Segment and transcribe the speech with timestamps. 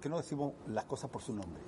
[0.00, 1.62] Por qué no decimos las cosas por su nombre?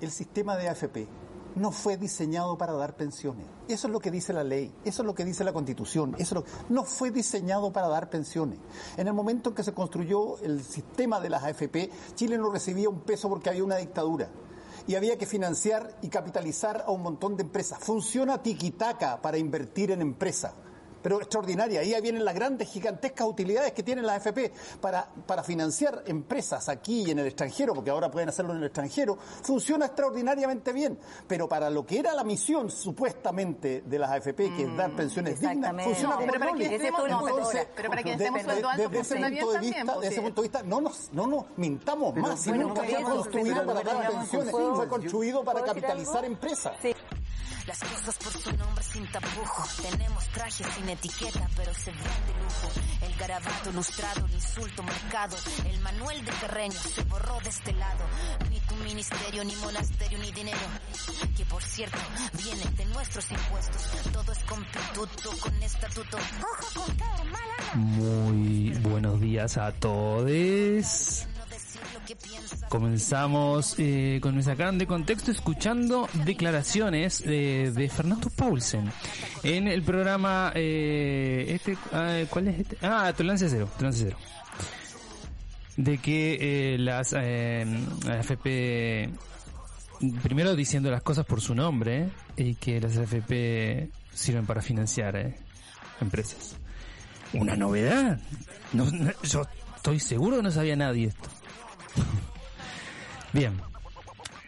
[0.00, 1.08] El sistema de AFP
[1.56, 3.44] no fue diseñado para dar pensiones.
[3.66, 6.44] Eso es lo que dice la ley, eso es lo que dice la Constitución, eso
[6.68, 8.60] no fue diseñado para dar pensiones.
[8.96, 12.88] En el momento en que se construyó el sistema de las AFP, Chile no recibía
[12.88, 14.28] un peso porque había una dictadura.
[14.86, 17.80] Y había que financiar y capitalizar a un montón de empresas.
[17.80, 20.52] Funciona tiquitaca para invertir en empresas
[21.04, 21.80] pero extraordinaria.
[21.80, 24.50] Ahí vienen las grandes, gigantescas utilidades que tienen las AFP
[24.80, 28.64] para, para financiar empresas aquí y en el extranjero, porque ahora pueden hacerlo en el
[28.64, 30.98] extranjero, funciona extraordinariamente bien.
[31.28, 35.38] Pero para lo que era la misión supuestamente de las AFP, que es dar pensiones
[35.40, 38.68] dignas, funciona como Pero para que estemos- Entonces, pero para que de- estemos de- sueldo
[38.70, 40.20] alto, desde ese punto de vista, desde ese sí.
[40.22, 43.82] punto de vista, no nos, no nos mintamos más, si bueno, nunca fue construido para
[43.82, 46.72] dar pensiones, ¿puedo- fue construido para ¿puedo decir capitalizar empresas.
[47.66, 49.64] Las cosas por su nombre sin tapujo.
[49.80, 52.70] Tenemos trajes sin etiqueta, pero se ven de lujo.
[53.00, 55.36] El garabato ilustrado, el insulto marcado.
[55.66, 58.04] El manual de terreno se borró de este lado.
[58.50, 60.58] Ni tu ministerio, ni monasterio, ni dinero.
[61.36, 61.98] Que por cierto,
[62.34, 63.82] viene de nuestros impuestos.
[64.12, 66.18] Todo es con pituto, con estatuto.
[66.18, 67.74] Ojo con cara mala.
[67.74, 71.26] Muy buenos días a todos.
[72.68, 78.90] Comenzamos eh, con nuestra sacan de contexto escuchando declaraciones de, Fernando Paulsen
[79.42, 82.78] en el programa eh, este ah, ¿cuál es este?
[82.82, 83.68] Ah, Tolerancia Cero.
[85.76, 87.64] De que eh, las eh,
[88.08, 89.10] AFP
[90.22, 95.36] primero diciendo las cosas por su nombre y que las AFP sirven para financiar eh,
[96.00, 96.56] empresas.
[97.32, 98.20] Una novedad.
[98.72, 101.28] No, no, yo estoy seguro que no sabía nadie esto.
[103.32, 103.60] Bien.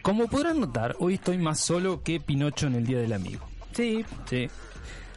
[0.02, 3.44] Como podrán notar, hoy estoy más solo que Pinocho en el Día del Amigo.
[3.72, 4.48] Sí, sí.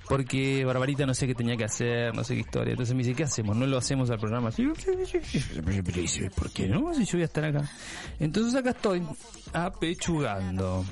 [0.08, 2.72] Porque Barbarita no sé qué tenía que hacer, no sé qué historia.
[2.72, 3.56] Entonces me dice, ¿qué hacemos?
[3.56, 4.50] ¿No lo hacemos al programa?
[4.50, 6.96] ¿por qué no?
[6.96, 7.70] Si yo voy a estar acá.
[8.20, 9.04] Entonces acá estoy,
[9.54, 10.84] apechugando.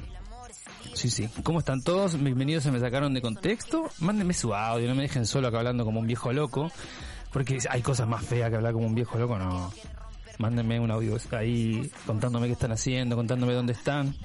[0.93, 1.27] Sí, sí.
[1.41, 2.21] ¿Cómo están todos?
[2.21, 3.89] Bienvenidos se me sacaron de contexto.
[3.99, 6.71] Mándenme su audio, no me dejen solo acá hablando como un viejo loco.
[7.33, 9.73] Porque hay cosas más feas que hablar como un viejo loco, no.
[10.37, 14.15] Mándenme un audio ahí contándome qué están haciendo, contándome dónde están,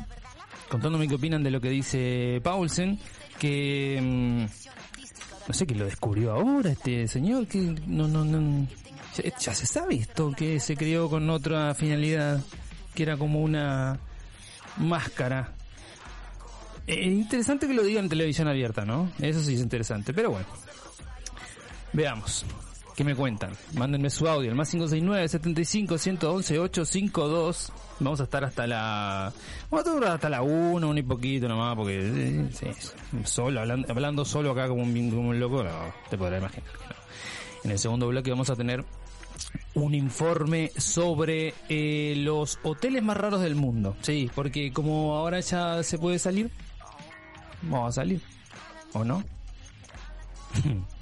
[0.68, 2.98] contándome qué opinan de lo que dice Paulsen,
[3.38, 4.42] que mm,
[5.48, 8.66] no sé que lo descubrió ahora este señor, que no, no, no,
[9.38, 12.40] ya, se sabe esto, que se creó con otra finalidad,
[12.94, 13.98] que era como una
[14.76, 15.52] máscara.
[16.86, 19.12] Eh, interesante que lo diga en televisión abierta, ¿no?
[19.18, 20.46] Eso sí es interesante, pero bueno.
[21.92, 22.44] Veamos.
[22.94, 23.52] ¿Qué me cuentan?
[23.74, 27.72] Mándenme su audio, el más 569 75 111 852.
[28.00, 29.32] Vamos a estar hasta la.
[29.70, 32.00] Vamos a estar hasta la 1, un y poquito nomás, porque.
[32.02, 32.66] eh, sí,
[33.24, 35.70] solo, hablando, hablando solo acá como un, como un loco, no,
[36.10, 36.70] te podrás imaginar.
[37.64, 38.84] En el segundo bloque vamos a tener
[39.74, 43.96] un informe sobre eh, los hoteles más raros del mundo.
[44.02, 46.50] Sí, porque como ahora ya se puede salir,
[47.62, 48.20] vamos a salir.
[48.92, 49.24] ¿O no?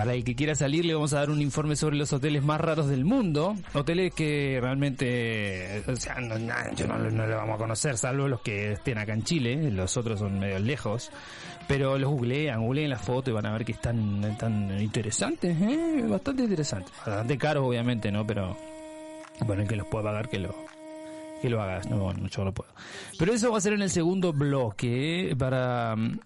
[0.00, 2.58] Para el que quiera salir le vamos a dar un informe sobre los hoteles más
[2.58, 3.54] raros del mundo.
[3.74, 6.54] Hoteles que realmente, o sea, no, no,
[6.88, 9.70] no, no lo vamos a conocer, salvo los que estén acá en Chile.
[9.70, 11.10] Los otros son medio lejos.
[11.68, 16.02] Pero los googlean, googleen la foto y van a ver que están tan interesantes, ¿eh?
[16.08, 16.92] Bastante interesantes.
[17.04, 18.26] Bastante caros, obviamente, ¿no?
[18.26, 18.56] Pero,
[19.44, 20.54] bueno, el que los pueda pagar, que lo,
[21.42, 21.90] que lo hagas.
[21.90, 22.70] No, bueno, yo no puedo.
[23.18, 25.36] Pero eso va a ser en el segundo bloque, ¿eh?
[25.36, 26.20] para mm,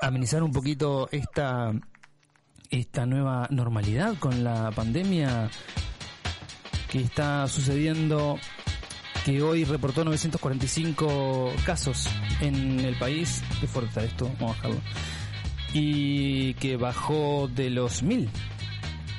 [0.00, 1.74] amenizar un poquito esta
[2.70, 5.50] esta nueva normalidad con la pandemia
[6.90, 8.38] que está sucediendo
[9.26, 12.08] que hoy reportó 945 casos
[12.40, 13.42] en el país.
[13.60, 14.80] Qué fuerte está esto, vamos a bajarlo.
[15.72, 18.28] Y que bajó de los 1000.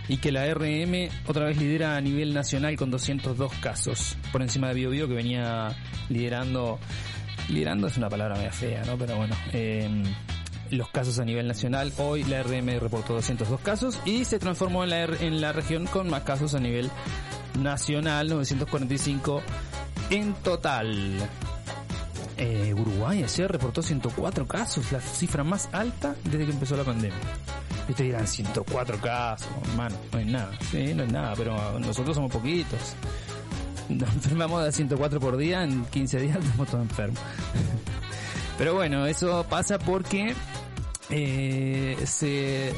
[0.08, 4.18] Y que la RM otra vez lidera a nivel nacional con 202 casos.
[4.32, 5.76] Por encima de Bio Bio que venía
[6.08, 6.80] liderando.
[7.50, 8.98] Liderando es una palabra media fea, ¿no?
[8.98, 9.36] Pero bueno.
[9.52, 10.04] Eh,
[10.72, 11.92] los casos a nivel nacional.
[11.98, 16.10] Hoy la RM reportó 202 casos y se transformó en la, en la región con
[16.10, 16.90] más casos a nivel
[17.60, 19.42] nacional, 945
[20.10, 21.30] en total.
[22.38, 27.18] Eh, Uruguay ayer reportó 104 casos, la cifra más alta desde que empezó la pandemia.
[27.90, 30.52] Y te dirán 104 casos, hermano, no es nada.
[30.72, 32.80] Sí, no es nada, pero nosotros somos poquitos.
[33.90, 37.20] nos enfermamos de 104 por día, en 15 días estamos todos enfermos.
[38.58, 40.34] Pero bueno, eso pasa porque
[41.10, 42.74] eh, se,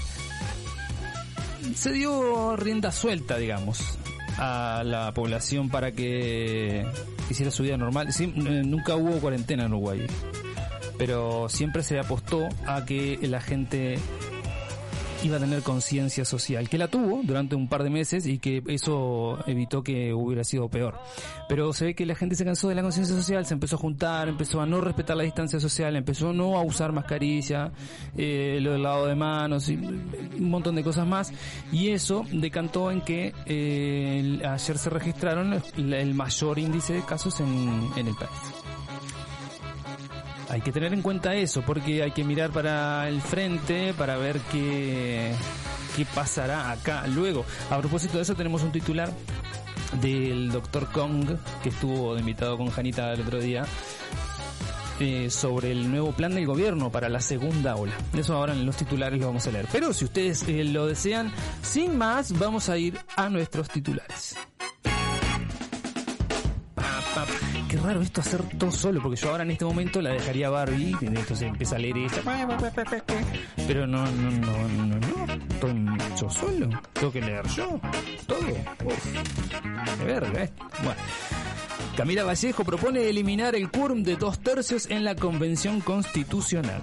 [1.73, 3.97] se dio rienda suelta, digamos,
[4.37, 6.85] a la población para que
[7.29, 8.11] hiciera su vida normal.
[8.11, 10.05] Sí, eh, nunca hubo cuarentena en Uruguay,
[10.97, 13.99] pero siempre se apostó a que la gente
[15.23, 18.63] iba a tener conciencia social, que la tuvo durante un par de meses y que
[18.67, 20.99] eso evitó que hubiera sido peor.
[21.47, 23.79] Pero se ve que la gente se cansó de la conciencia social, se empezó a
[23.79, 27.71] juntar, empezó a no respetar la distancia social, empezó no a usar mascarilla,
[28.17, 31.33] eh, lo del lado de manos y un montón de cosas más.
[31.71, 37.89] Y eso decantó en que eh, ayer se registraron el, mayor índice de casos en,
[37.95, 38.68] en el país.
[40.49, 44.39] Hay que tener en cuenta eso, porque hay que mirar para el frente para ver
[44.51, 45.31] qué,
[45.95, 47.05] qué pasará acá.
[47.07, 49.11] Luego, a propósito de eso, tenemos un titular
[50.01, 53.63] del doctor Kong, que estuvo de invitado con Janita el otro día,
[54.99, 57.93] eh, sobre el nuevo plan del gobierno para la segunda ola.
[58.13, 59.67] Eso ahora en los titulares lo vamos a leer.
[59.71, 61.31] Pero si ustedes eh, lo desean,
[61.61, 64.35] sin más, vamos a ir a nuestros titulares.
[67.69, 70.97] Qué raro esto hacer todo solo, porque yo ahora en este momento la dejaría Barbie,
[71.01, 72.21] entonces empieza a leer esto.
[73.67, 75.33] Pero no, no, no, no, no.
[75.53, 75.85] Estoy
[76.19, 76.69] yo solo.
[76.93, 77.79] Tengo que leer yo.
[78.25, 78.39] Todo.
[78.85, 79.99] Uf.
[79.99, 80.49] De verga, eh.
[80.83, 80.99] Bueno.
[81.95, 86.81] Camila Vallejo propone eliminar el quórum de dos tercios en la Convención Constitucional.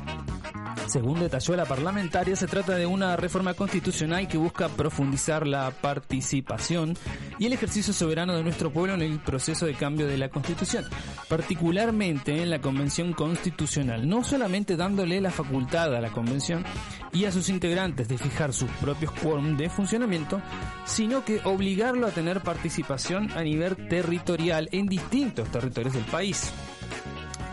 [0.86, 6.96] Según detalló la parlamentaria, se trata de una reforma constitucional que busca profundizar la participación
[7.40, 10.84] y el ejercicio soberano de nuestro pueblo en el proceso de cambio de la Constitución,
[11.28, 16.64] particularmente en la Convención Constitucional, no solamente dándole la facultad a la Convención
[17.12, 20.40] y a sus integrantes de fijar sus propios quórum de funcionamiento,
[20.84, 26.52] sino que obligarlo a tener participación a nivel territorial en distintos territorios del país.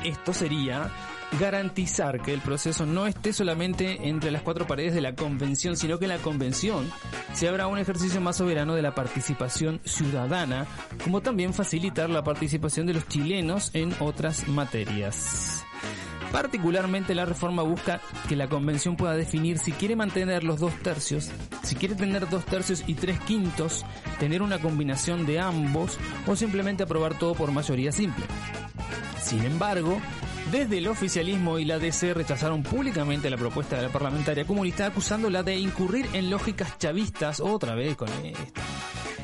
[0.04, 0.92] Esto sería
[1.40, 6.00] garantizar que el proceso no esté solamente entre las cuatro paredes de la convención, sino
[6.00, 6.90] que en la convención
[7.34, 10.66] se abra un ejercicio más soberano de la participación ciudadana,
[11.04, 15.64] como también facilitar la participación de los chilenos en otras materias.
[16.32, 21.30] Particularmente la reforma busca que la convención pueda definir si quiere mantener los dos tercios,
[21.62, 23.86] si quiere tener dos tercios y tres quintos,
[24.20, 28.26] tener una combinación de ambos o simplemente aprobar todo por mayoría simple.
[29.22, 30.02] Sin embargo,
[30.54, 35.42] desde el oficialismo y la DC rechazaron públicamente la propuesta de la parlamentaria comunista acusándola
[35.42, 38.62] de incurrir en lógicas chavistas otra vez con esto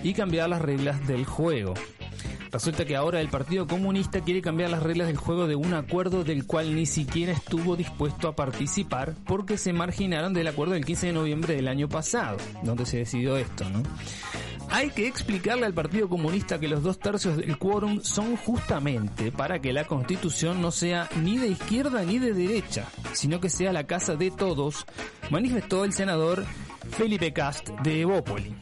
[0.02, 1.76] y cambiar las reglas del juego.
[2.52, 6.24] Resulta que ahora el Partido Comunista quiere cambiar las reglas del juego de un acuerdo
[6.24, 11.08] del cual ni siquiera estuvo dispuesto a participar porque se marginaron del acuerdo del 15
[11.08, 13.84] de noviembre del año pasado, donde se decidió esto, ¿no?
[14.72, 19.60] Hay que explicarle al Partido Comunista que los dos tercios del quórum son justamente para
[19.60, 23.86] que la constitución no sea ni de izquierda ni de derecha, sino que sea la
[23.86, 24.86] casa de todos,
[25.30, 26.46] manifestó el senador
[26.92, 28.56] Felipe Cast de Evópoli.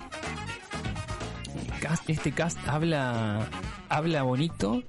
[2.07, 3.49] Este Cast habla,
[3.89, 4.83] habla bonito,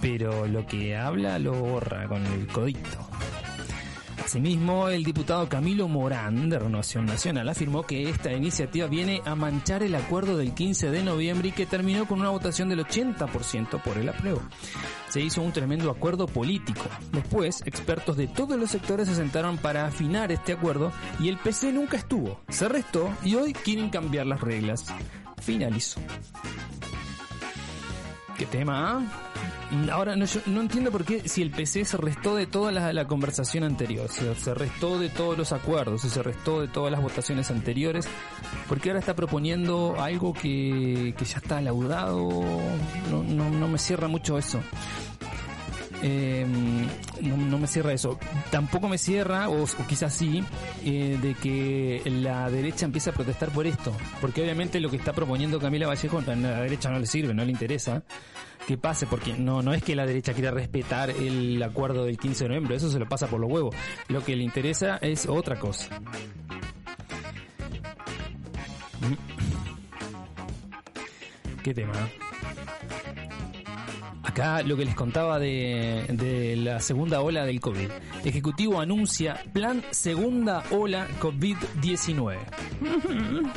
[0.00, 3.08] pero lo que habla lo borra con el codito.
[4.22, 9.82] Asimismo, el diputado Camilo Morán de Renovación Nacional afirmó que esta iniciativa viene a manchar
[9.82, 13.98] el acuerdo del 15 de noviembre y que terminó con una votación del 80% por
[13.98, 14.42] el apruebo.
[15.08, 16.84] Se hizo un tremendo acuerdo político.
[17.12, 21.72] Después, expertos de todos los sectores se sentaron para afinar este acuerdo y el PC
[21.72, 22.40] nunca estuvo.
[22.48, 24.86] Se restó y hoy quieren cambiar las reglas.
[25.40, 26.00] Finalizó.
[28.36, 28.98] ¿Qué tema?
[28.98, 29.90] ah?
[29.92, 33.06] Ahora no, yo no entiendo por qué si el PC se restó de toda la,
[33.06, 37.50] conversación anterior, se, se restó de todos los acuerdos se restó de todas las votaciones
[37.50, 38.06] anteriores,
[38.68, 42.30] porque ahora está proponiendo algo que, que ya está laudado,
[43.10, 44.60] no, no, no me cierra mucho eso.
[46.04, 48.18] No, no me cierra eso.
[48.50, 50.44] Tampoco me cierra, o, o quizás sí,
[50.84, 53.92] eh, de que la derecha empiece a protestar por esto.
[54.20, 57.44] Porque obviamente lo que está proponiendo Camila Vallejo a la derecha no le sirve, no
[57.44, 58.02] le interesa
[58.66, 62.44] que pase, porque no, no es que la derecha quiera respetar el acuerdo del 15
[62.44, 63.74] de noviembre, eso se lo pasa por los huevos.
[64.08, 65.88] Lo que le interesa es otra cosa.
[71.62, 71.92] ¿Qué tema?
[74.34, 77.88] Acá lo que les contaba de, de la segunda ola del COVID.
[78.24, 82.38] Ejecutivo anuncia plan segunda ola COVID-19.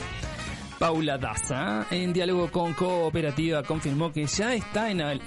[0.80, 5.22] Paula Daza, en diálogo con Cooperativa, confirmó que ya está en, al-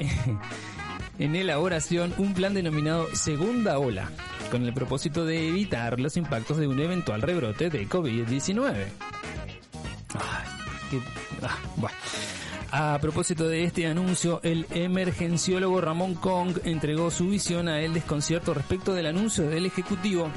[1.19, 4.09] en elaboración un plan denominado Segunda Ola,
[4.53, 8.73] con el propósito de evitar los impactos de un eventual rebrote de COVID-19.
[10.15, 10.49] Ay,
[10.93, 11.01] qué-
[11.43, 11.97] ah, bueno.
[12.73, 18.55] A propósito de este anuncio, el emergenciólogo Ramón Kong entregó su visión a el desconcierto
[18.55, 20.31] respecto del anuncio del Ejecutivo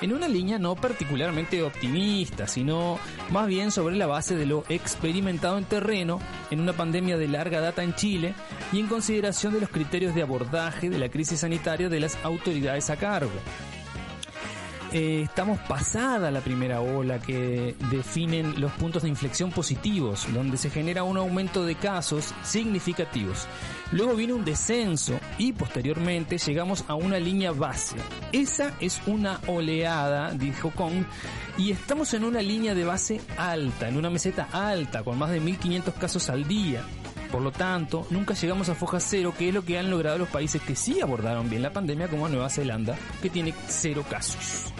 [0.00, 2.98] en una línea no particularmente optimista, sino
[3.30, 6.18] más bien sobre la base de lo experimentado en terreno
[6.50, 8.34] en una pandemia de larga data en Chile
[8.72, 12.88] y en consideración de los criterios de abordaje de la crisis sanitaria de las autoridades
[12.88, 13.32] a cargo.
[14.98, 20.70] Eh, estamos pasada la primera ola que definen los puntos de inflexión positivos, donde se
[20.70, 23.46] genera un aumento de casos significativos.
[23.92, 27.96] Luego viene un descenso y posteriormente llegamos a una línea base.
[28.32, 31.04] Esa es una oleada, dijo Kong,
[31.58, 35.40] y estamos en una línea de base alta, en una meseta alta, con más de
[35.40, 36.82] 1500 casos al día.
[37.30, 40.28] Por lo tanto, nunca llegamos a foja cero, que es lo que han logrado los
[40.30, 44.72] países que sí abordaron bien la pandemia, como Nueva Zelanda, que tiene cero casos.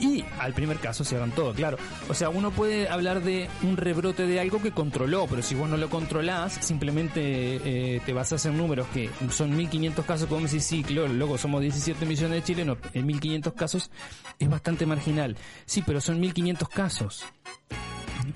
[0.00, 1.78] Y al primer caso hagan todo, claro.
[2.08, 5.68] O sea, uno puede hablar de un rebrote de algo que controló, pero si vos
[5.68, 7.20] no lo controlás, simplemente
[7.64, 11.60] eh, te a hacer números que son 1500 casos, como decís, sí, claro, luego somos
[11.60, 13.90] 17 millones de chilenos, en 1500 casos
[14.38, 15.36] es bastante marginal.
[15.66, 17.24] Sí, pero son 1500 casos.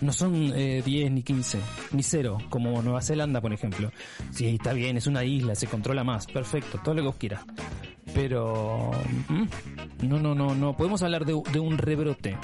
[0.00, 1.58] No son eh, 10 ni 15,
[1.92, 3.90] ni cero, como Nueva Zelanda, por ejemplo.
[4.30, 7.44] Sí, está bien, es una isla, se controla más, perfecto, todo lo que vos quieras.
[8.14, 8.90] Pero
[9.28, 10.08] ¿mm?
[10.08, 12.36] no, no, no, no podemos hablar de, de un rebrote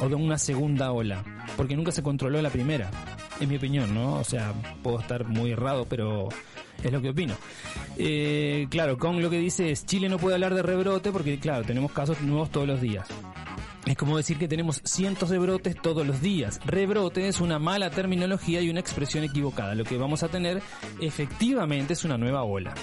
[0.00, 1.24] o de una segunda ola,
[1.56, 2.90] porque nunca se controló la primera,
[3.40, 4.14] en mi opinión, ¿no?
[4.14, 6.28] O sea, puedo estar muy errado, pero
[6.82, 7.34] es lo que opino.
[7.96, 11.64] Eh, claro, con lo que dice es, Chile no puede hablar de rebrote porque, claro,
[11.64, 13.08] tenemos casos nuevos todos los días.
[13.86, 16.58] Es como decir que tenemos cientos de brotes todos los días.
[16.64, 19.74] Rebrote es una mala terminología y una expresión equivocada.
[19.74, 20.62] Lo que vamos a tener
[21.00, 22.74] efectivamente es una nueva ola.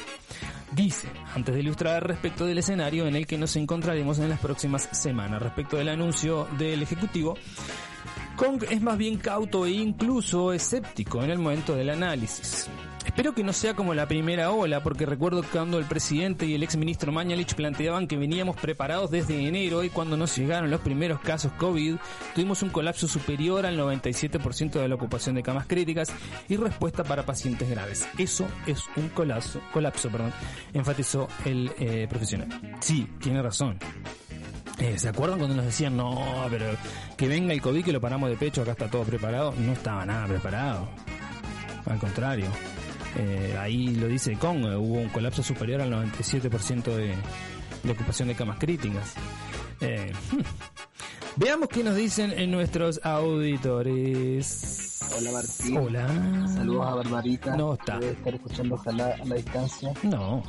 [0.71, 4.87] Dice, antes de ilustrar respecto del escenario en el que nos encontraremos en las próximas
[4.91, 7.35] semanas, respecto del anuncio del Ejecutivo,
[8.37, 12.69] Kong es más bien cauto e incluso escéptico en el momento del análisis.
[13.05, 16.63] Espero que no sea como la primera ola, porque recuerdo cuando el presidente y el
[16.63, 21.19] ex ministro Mañalich planteaban que veníamos preparados desde enero y cuando nos llegaron los primeros
[21.19, 21.95] casos COVID,
[22.35, 26.13] tuvimos un colapso superior al 97% de la ocupación de camas críticas
[26.47, 28.07] y respuesta para pacientes graves.
[28.17, 30.33] Eso es un colapso, colapso, perdón,
[30.73, 32.77] enfatizó el eh, profesional.
[32.81, 33.77] Sí, tiene razón.
[34.77, 36.65] Eh, ¿Se acuerdan cuando nos decían, no, pero
[37.17, 39.53] que venga el COVID que lo paramos de pecho, acá está todo preparado?
[39.57, 40.87] No estaba nada preparado.
[41.85, 42.47] Al contrario.
[43.23, 47.13] Eh, ahí lo dice Kong, eh, hubo un colapso superior al 97% de,
[47.83, 49.13] de ocupación de camas críticas.
[49.79, 50.11] Eh,
[51.35, 54.99] Veamos qué nos dicen en nuestros auditores.
[55.17, 55.77] Hola Martín.
[55.77, 56.07] Hola.
[56.47, 57.55] Saludos a Barbarita.
[57.55, 57.99] No está.
[57.99, 59.93] Debe estar escuchando ojalá a la distancia.
[60.03, 60.43] No.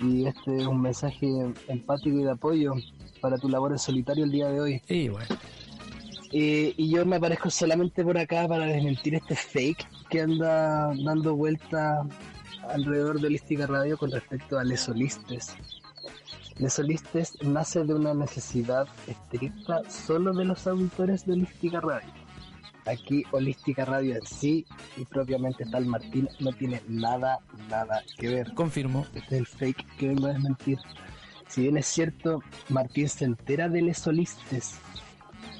[0.00, 1.28] Y este es un mensaje
[1.68, 2.72] empático y de apoyo
[3.20, 4.82] para tu labor en solitario el día de hoy.
[4.88, 5.28] Y bueno.
[6.32, 11.34] Eh, y yo me aparezco solamente por acá para desmentir este fake que anda dando
[11.34, 12.06] vuelta
[12.68, 15.56] alrededor de Holística Radio con respecto a Lesolistes.
[16.58, 22.12] Lesolistes nace de una necesidad estricta solo de los auditores de Holística Radio.
[22.84, 24.66] Aquí Holística Radio en sí
[24.98, 27.38] y propiamente tal Martín no tiene nada,
[27.70, 28.52] nada que ver.
[28.52, 29.06] Confirmo.
[29.14, 30.78] Este es el fake que vengo a desmentir.
[31.48, 34.78] Si bien es cierto, Martín se entera de Lesolistes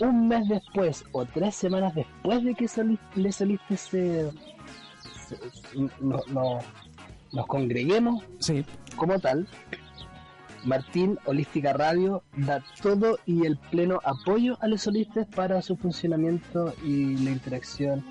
[0.08, 4.30] un mes después o tres semanas después de que Soli- Lesolistes se,
[5.28, 5.38] se-
[6.00, 6.58] no- no-
[7.32, 8.64] nos congreguemos Sí.
[8.96, 9.46] como tal,
[10.64, 16.72] Martín Holística Radio da todo y el pleno apoyo a los solistas para su funcionamiento
[16.84, 18.04] y la interacción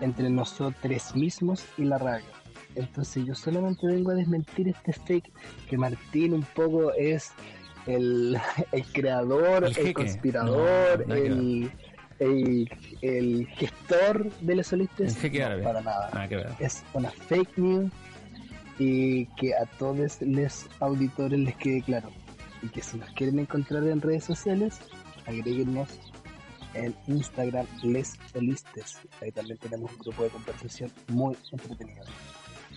[0.00, 2.26] entre nosotros mismos y la radio.
[2.74, 5.32] Entonces yo solamente vengo a desmentir este fake
[5.70, 7.32] que Martín un poco es
[7.86, 8.38] el,
[8.72, 11.70] el creador, El conspirador, No, el,
[12.18, 12.70] el,
[13.02, 15.16] el gestor de los solistas.
[15.16, 15.62] No.
[15.62, 16.50] Para nada Nada que ver.
[16.60, 17.92] es una fake news
[18.78, 22.10] y que a todos los auditores les quede claro.
[22.62, 24.78] Y que si nos quieren encontrar en redes sociales,
[25.26, 25.88] agréguenos
[26.74, 28.98] en Instagram Les Solistes.
[29.20, 32.04] Ahí también tenemos un grupo de conversación muy entretenido.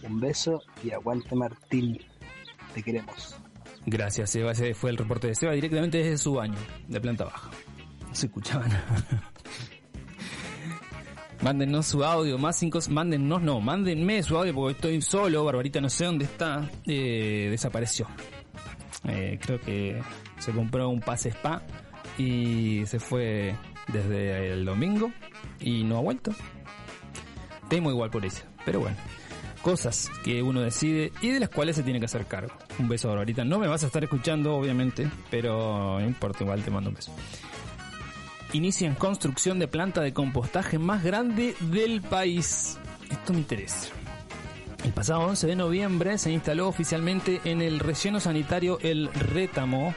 [0.03, 1.99] Un beso y aguante Martín.
[2.75, 3.35] Te queremos.
[3.89, 4.51] Gracias, Seba.
[4.51, 6.57] Ese fue el reporte de Seba directamente desde su baño,
[6.89, 7.49] de planta baja.
[8.05, 8.83] No se escuchaba nada.
[11.41, 15.87] Mándennos su audio, más cinco, mándennos, no, mándenme su audio porque estoy solo, Barbarita no
[15.87, 18.07] sé dónde está, eh, desapareció.
[19.07, 20.01] Eh, creo que
[20.39, 21.61] se compró un pase spa
[22.17, 23.55] y se fue
[23.87, 25.13] desde el domingo
[25.61, 26.31] y no ha vuelto.
[27.69, 28.97] Temo igual por eso, pero bueno.
[29.61, 32.53] Cosas que uno decide y de las cuales se tiene que hacer cargo.
[32.79, 33.43] Un beso, Barbarita.
[33.43, 37.13] No me vas a estar escuchando, obviamente, pero no importa, igual te mando un beso.
[38.53, 42.77] Inician construcción de planta de compostaje más grande del país.
[43.09, 43.89] esto me interesa.
[44.83, 49.93] El pasado 11 de noviembre se instaló oficialmente en el relleno sanitario El Rétamo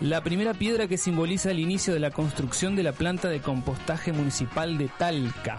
[0.00, 4.12] la primera piedra que simboliza el inicio de la construcción de la planta de compostaje
[4.12, 5.56] municipal de Talca.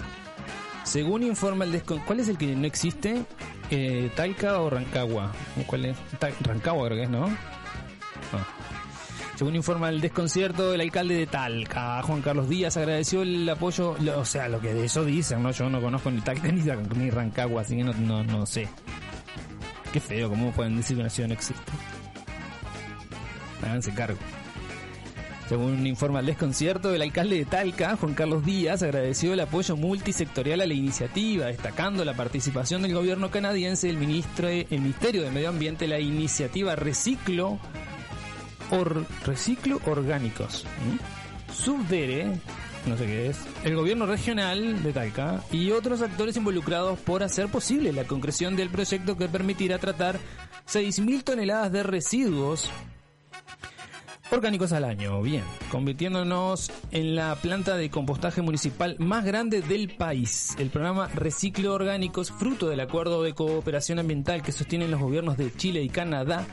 [0.88, 2.00] Según informa el descon...
[2.00, 3.25] ¿Cuál es el que no existe?
[3.70, 5.34] Eh, ¿Talca o Rancagua?
[5.65, 5.98] ¿Cuál es?
[6.39, 7.25] Rancagua creo que es, ¿no?
[7.25, 8.48] Ah.
[9.36, 14.25] Según informa el desconcierto, el alcalde de Talca, Juan Carlos Díaz, agradeció el apoyo, o
[14.25, 15.51] sea, lo que de eso dicen, ¿no?
[15.51, 18.70] Yo no conozco ni Talca ni Rancagua, así que no, no, no sé.
[19.91, 21.72] Qué feo, ¿cómo pueden decir que una ciudad no existe?
[23.62, 24.20] Háganse cargo.
[25.50, 30.60] Según informa el desconcierto, el alcalde de Talca, Juan Carlos Díaz, agradeció el apoyo multisectorial
[30.60, 35.48] a la iniciativa, destacando la participación del gobierno canadiense, el, ministro, el Ministerio de Medio
[35.48, 37.60] Ambiente, la iniciativa Reciclo,
[38.72, 40.66] Or- Reciclo Orgánicos.
[41.54, 42.25] Subdere,
[42.86, 47.48] no sé qué es, el gobierno regional de Talca y otros actores involucrados por hacer
[47.48, 50.20] posible la concreción del proyecto que permitirá tratar
[50.70, 52.70] 6.000 toneladas de residuos
[54.31, 60.55] orgánicos al año, bien, convirtiéndonos en la planta de compostaje municipal más grande del país.
[60.60, 65.53] El programa Reciclo Orgánicos, fruto del acuerdo de cooperación ambiental que sostienen los gobiernos de
[65.55, 66.46] Chile y Canadá,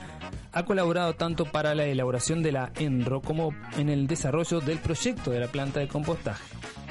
[0.53, 5.31] ha colaborado tanto para la elaboración de la ENRO como en el desarrollo del proyecto
[5.31, 6.45] de la planta de compostaje.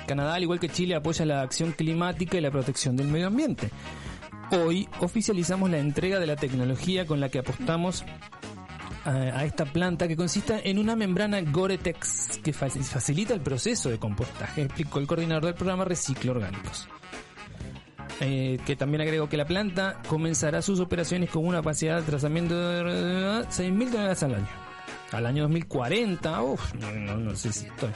[0.06, 3.70] Canadá, al igual que Chile, apoya la acción climática y la protección del medio ambiente.
[4.52, 8.04] Hoy oficializamos la entrega de la tecnología con la que apostamos
[9.06, 13.90] a, a esta planta que consiste en una membrana Gore-Tex que fa- facilita el proceso
[13.90, 16.88] de compostaje, explicó el coordinador del programa Reciclo Orgánicos.
[18.20, 22.56] Eh, que también agregó que la planta comenzará sus operaciones con una capacidad de trazamiento
[22.56, 22.84] de
[23.48, 24.48] 6.000 toneladas al año.
[25.12, 27.90] Al año 2040, uff, no sé si estoy.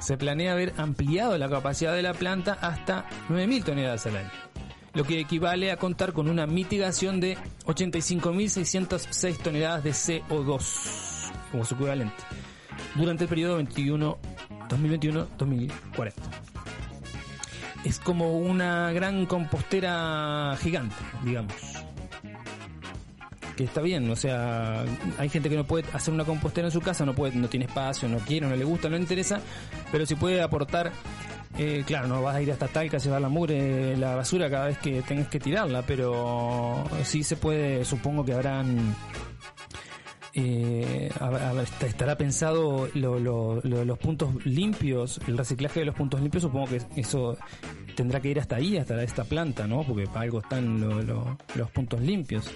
[0.00, 4.30] Se planea haber ampliado la capacidad de la planta hasta 9.000 toneladas al año
[4.94, 11.74] lo que equivale a contar con una mitigación de 85.606 toneladas de CO2 como su
[11.74, 12.24] equivalente
[12.94, 14.18] durante el periodo 21
[14.68, 16.12] 2021-2040.
[17.84, 21.54] Es como una gran compostera gigante, digamos.
[23.56, 24.84] Que está bien, o sea,
[25.18, 27.66] hay gente que no puede hacer una compostera en su casa, no puede, no tiene
[27.66, 29.40] espacio, no quiere, no le gusta, no le interesa,
[29.90, 30.92] pero si puede aportar
[31.56, 34.66] eh, claro, no vas a ir hasta Talca a llevar la mugre, la basura cada
[34.66, 38.94] vez que tengas que tirarla, pero sí se puede, supongo que habrán...
[40.34, 41.10] Eh,
[41.86, 46.66] estará pensado lo- lo- lo- los puntos limpios, el reciclaje de los puntos limpios, supongo
[46.68, 47.36] que eso
[47.96, 49.82] tendrá que ir hasta ahí, hasta esta planta, ¿no?
[49.82, 52.48] Porque para algo están lo- lo- los puntos limpios.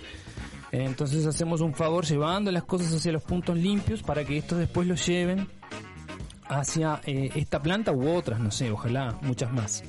[0.71, 4.87] Entonces hacemos un favor llevando las cosas hacia los puntos limpios para que estos después
[4.87, 5.49] los lleven
[6.49, 9.83] hacia eh, esta planta u otras, no sé, ojalá muchas más.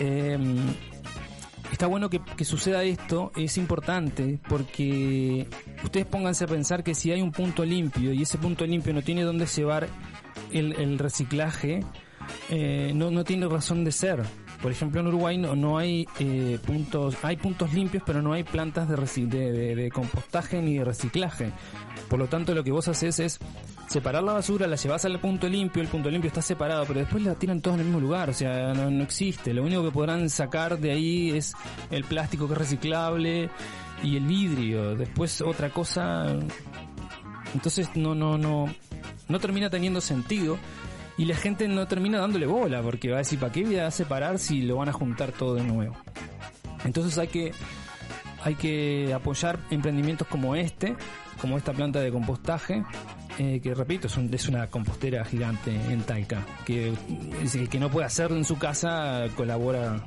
[0.00, 0.38] Eh,
[1.72, 5.46] está bueno que, que suceda esto, es importante porque
[5.84, 9.02] ustedes pónganse a pensar que si hay un punto limpio y ese punto limpio no
[9.02, 9.88] tiene dónde llevar
[10.52, 11.80] el, reciclaje,
[12.48, 14.22] eh, no, no tiene razón de ser.
[14.62, 18.42] Por ejemplo, en Uruguay no, no hay eh, puntos, hay puntos limpios, pero no hay
[18.42, 18.96] plantas de,
[19.28, 21.52] de- de compostaje ni de reciclaje.
[22.08, 23.38] Por lo tanto, lo que vos haces es
[23.88, 27.22] separar la basura, la llevas al punto limpio, el punto limpio está separado, pero después
[27.22, 29.54] la tiran todos en el mismo lugar, o sea, no, no existe.
[29.54, 31.54] Lo único que podrán sacar de ahí es
[31.90, 33.50] el plástico que es reciclable
[34.02, 34.94] y el vidrio.
[34.94, 36.26] Después otra cosa,
[37.54, 38.66] entonces no, no, no,
[39.26, 40.58] no termina teniendo sentido
[41.16, 43.90] y la gente no termina dándole bola porque va a decir, ¿para qué voy a
[43.90, 45.96] separar si lo van a juntar todo de nuevo?
[46.84, 47.52] Entonces hay que
[48.44, 50.96] hay que apoyar emprendimientos como este,
[51.40, 52.82] como esta planta de compostaje,
[53.38, 56.92] eh, que repito, es, un- es una compostera gigante en Talca, que
[57.70, 60.04] que no puede hacer en su casa colabora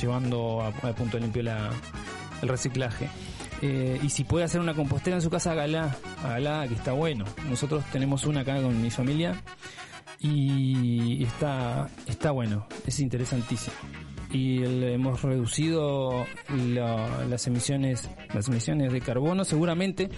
[0.00, 1.70] llevando a punto limpio la,
[2.42, 3.08] el reciclaje.
[3.64, 7.24] Eh, y si puede hacer una compostera en su casa, hágala, hágala, que está bueno.
[7.48, 9.40] Nosotros tenemos una acá con mi familia
[10.18, 13.74] y está, está bueno, es interesantísimo.
[14.32, 16.24] Y hemos reducido
[16.74, 20.08] la- las emisiones las emisiones de carbono seguramente.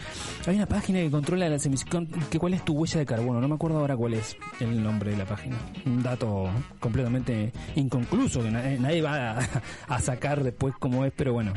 [0.46, 3.48] Hay una página que controla las emisiones que cuál es tu huella de carbono no
[3.48, 5.56] me acuerdo ahora cuál es el nombre de la página.
[5.84, 6.48] Un dato
[6.78, 9.48] completamente inconcluso que nadie, nadie va a,
[9.88, 11.52] a sacar después cómo es pero bueno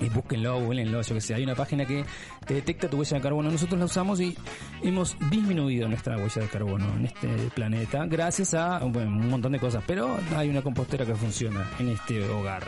[0.00, 1.34] y búsquenlo, búsquenlo, yo que sé.
[1.34, 2.04] Hay una página que
[2.46, 3.50] te detecta tu huella de carbono.
[3.50, 4.36] Nosotros la usamos y
[4.82, 9.82] hemos disminuido nuestra huella de carbono en este planeta gracias a un montón de cosas.
[9.86, 12.62] Pero hay una compostera que funciona en este hogar.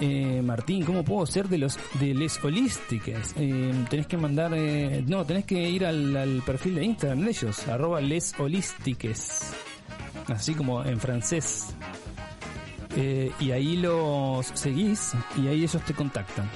[0.00, 3.34] Eh, Martín, ¿cómo puedo ser de los de les holísticas?
[3.36, 7.30] Eh, tenés que mandar, eh, no, tenés que ir al, al perfil de Instagram de
[7.30, 9.52] ellos, arroba les holístiques,
[10.26, 11.74] así como en francés.
[12.96, 16.48] Eh, y ahí los seguís y ahí ellos te contactan.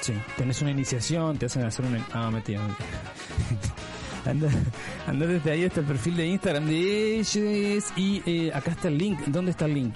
[0.00, 2.06] Sí, tenés una iniciación, te hacen hacer una...
[2.12, 2.60] Ah, mentira.
[2.60, 2.86] mentira.
[4.26, 4.48] Anda,
[5.06, 8.98] anda desde ahí hasta el perfil de Instagram de ellos y eh, acá está el
[8.98, 9.18] link.
[9.28, 9.94] ¿Dónde está el link?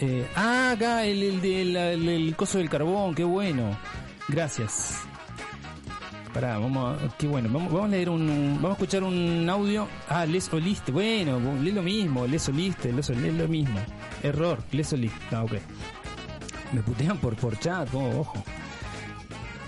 [0.00, 3.76] Eh, ah, acá el, el, el- el coso del carbón, qué bueno.
[4.28, 5.00] Gracias.
[6.34, 9.86] Pará, vamos a, qué bueno, vamos, vamos a leer un, vamos a escuchar un audio.
[10.08, 13.78] Ah, les oliste, bueno, lee lo mismo, les oliste, les lee lo mismo.
[14.22, 15.52] Error, les oliste, ah, ok.
[16.72, 18.42] Me putean por, por chat, oh, ojo.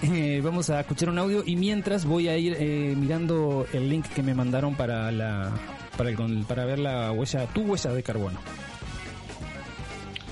[0.03, 4.07] Eh, vamos a escuchar un audio y mientras voy a ir eh, mirando el link
[4.09, 5.51] que me mandaron para la
[5.97, 8.39] para el, con- para ver la huella, tu huella de carbono.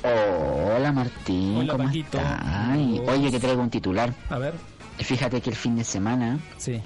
[0.05, 2.19] Hola Martín, Hola, ¿cómo Paquito.
[2.19, 2.77] estás?
[3.09, 4.13] Oye, que traigo un titular.
[4.31, 4.55] A ver,
[4.99, 6.81] Fíjate que el fin de semana sí.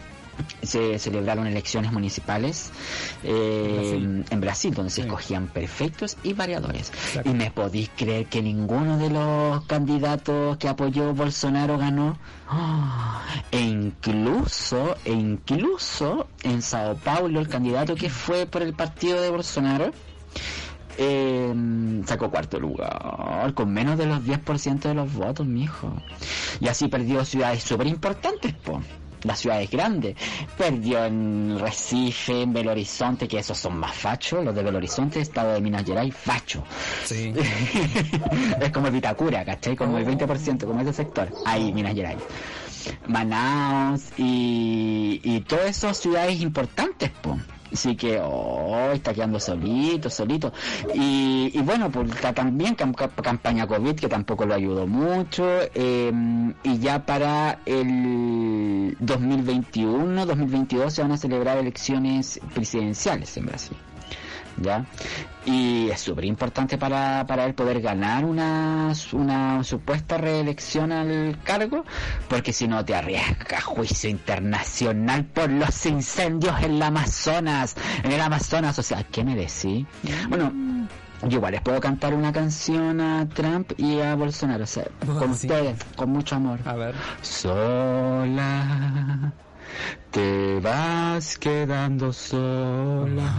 [0.63, 2.71] Se celebraron elecciones municipales
[3.23, 4.25] eh, Brasil.
[4.31, 5.09] en Brasil, donde se Sí.
[5.09, 6.91] escogían prefectos y variadores.
[6.91, 7.31] Exacto.
[7.31, 12.19] Y me podéis creer que ninguno de los candidatos que apoyó Bolsonaro ganó.
[13.51, 19.31] E incluso, e incluso en Sao Paulo, el candidato que fue por el partido de
[19.31, 19.91] Bolsonaro
[20.99, 21.53] eh,
[22.07, 25.93] sacó cuarto lugar, con menos de los 10% de los votos, mijo.
[26.61, 28.81] Y así perdió ciudades súper importantes, po.
[29.27, 30.17] Las ciudades grandes.
[30.57, 34.45] Perdió en Recife, en Belo Horizonte, que esos son más fachos.
[34.45, 36.63] Los de Belo Horizonte, estado de Minas Gerais, facho.
[37.05, 37.33] Sí.
[38.61, 39.77] es como el Vitacura, ¿cachai?
[39.77, 41.29] Como el 20%, como ese sector.
[41.45, 42.23] Ahí, Minas Gerais.
[43.09, 47.37] Manaus y, y todas esas ciudades importantes, po.
[47.73, 50.53] Así que, oh, está quedando solito, solito.
[50.95, 55.45] Y, y bueno, pues está también cam- cam- campaña COVID, que tampoco lo ayudó mucho.
[55.75, 56.13] eh,
[56.63, 63.77] y ya para el 2021, 2022 se van a celebrar elecciones presidenciales en Brasil.
[64.59, 64.85] ¿Ya?
[65.45, 71.85] Y es súper importante para, para él poder ganar una, una supuesta reelección al cargo,
[72.29, 78.21] porque si no te arriesga juicio internacional por los incendios en el Amazonas, en el
[78.21, 79.87] Amazonas, o sea, ¿qué me decís?
[80.29, 80.53] Bueno,
[81.23, 85.17] yo igual les puedo cantar una canción a Trump y a Bolsonaro, o sea, ¿Vos
[85.17, 86.61] con ustedes, con mucho amor.
[86.65, 86.95] A ver.
[87.23, 88.63] Sola,
[90.11, 93.33] te vas quedando sola.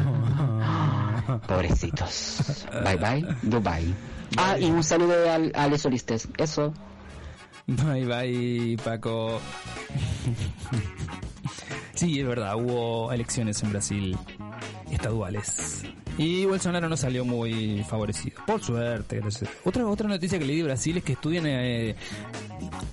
[1.47, 2.65] Pobrecitos.
[2.83, 3.93] Bye bye, Dubai.
[4.37, 6.27] Ah, y un saludo al, a Les Solistes.
[6.37, 6.73] Eso.
[7.67, 9.39] Bye bye, Paco.
[11.97, 14.17] sí, es verdad, hubo elecciones en Brasil
[14.91, 15.83] estaduales.
[16.17, 18.41] Y Bolsonaro no salió muy favorecido.
[18.45, 19.19] Por suerte.
[19.19, 19.49] gracias.
[19.63, 21.95] Otra, otra noticia que leí de Brasil es que estudian eh,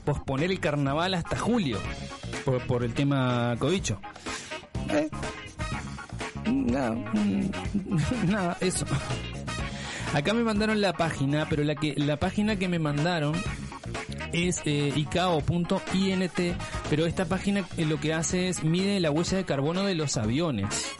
[0.04, 1.78] posponer el carnaval hasta julio.
[2.44, 3.98] Por, por el tema cobicho.
[4.90, 5.08] Eh,
[6.50, 7.50] nada, mm,
[8.30, 8.84] nada, eso.
[10.12, 13.34] Acá me mandaron la página, pero la que la página que me mandaron
[14.34, 16.32] es eh, icao.int,
[16.90, 20.16] pero esta página eh, lo que hace es mide la huella de carbono de los
[20.16, 20.90] aviones.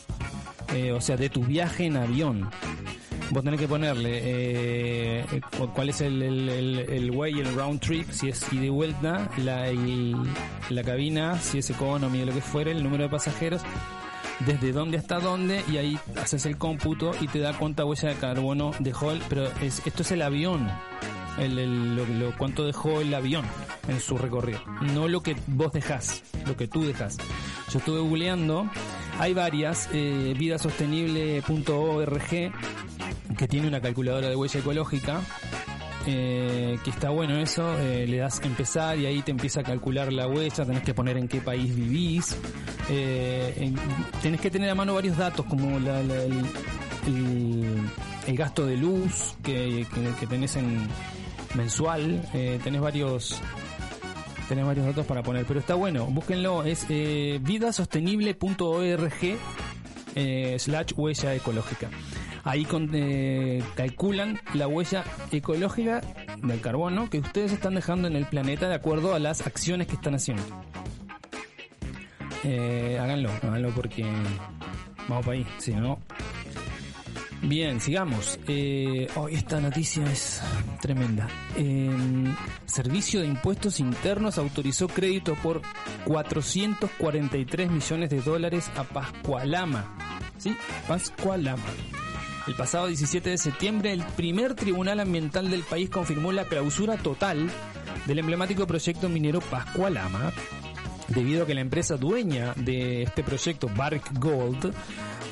[0.75, 2.51] Eh, o sea, de tu viaje en avión.
[3.31, 5.25] Vos tenés que ponerle
[5.57, 9.67] cu- cuál es el, el, way, el round trip, si es ida y vuelta, la,
[10.71, 13.63] la cabina, si es economy lo que fuere, el número de pasajeros,
[14.41, 18.15] desde dónde hasta dónde, y ahí haces el cómputo y te da cuánta huella de
[18.17, 20.69] carbono dejó el, pero es, esto es el avión,
[21.39, 23.45] el, lo, cuánto dejó el avión
[23.89, 24.61] en su recorrido,
[24.95, 27.17] no lo que vos dejás, lo que tú dejás.
[27.73, 28.69] Yo estuve googleando,
[29.19, 32.29] hay varias, eh, vidasostenible.org,
[33.37, 35.21] que tiene una calculadora de huella ecológica,
[36.07, 40.13] eh, que está bueno eso, eh, le das empezar y ahí te empieza a calcular
[40.13, 42.37] la huella, tenés que poner en qué país vivís,
[42.91, 43.77] eh, en-
[44.23, 46.23] tenés que tener a mano varios datos como la- la-
[47.07, 49.87] el, gasto de luz que
[50.29, 50.89] tenés en
[51.55, 53.41] mensual, eh, tenés varios
[54.49, 59.39] tenés varios datos para poner, pero está bueno, búsquenlo, es eh, vidasostenible.org
[60.15, 61.89] eh, slash huella ecológica.
[62.45, 66.03] Ahí eh, calculan la huella ecológica
[66.43, 69.95] del carbono que ustedes están dejando en el planeta de acuerdo a las acciones que
[69.95, 70.43] están haciendo.
[72.45, 74.05] Eh, háganlo, háganlo porque
[75.09, 75.99] vamos para ahí, si no.
[77.47, 78.39] Bien, sigamos.
[78.49, 80.41] Eh, oh, esta noticia es
[80.81, 81.29] tremenda.
[81.57, 81.91] Eh,
[82.65, 85.61] Servicio de Impuestos Internos autorizó crédito por
[86.07, 89.95] 443 millones de dólares a Pascualama.
[90.39, 90.57] ¿Sí?
[90.89, 91.63] Pascualama.
[92.47, 97.51] El pasado 17 de septiembre, el primer tribunal ambiental del país confirmó la clausura total
[98.07, 100.33] del emblemático proyecto minero Pascualama.
[101.09, 104.73] Debido a que la empresa dueña de este proyecto, Barrick Gold,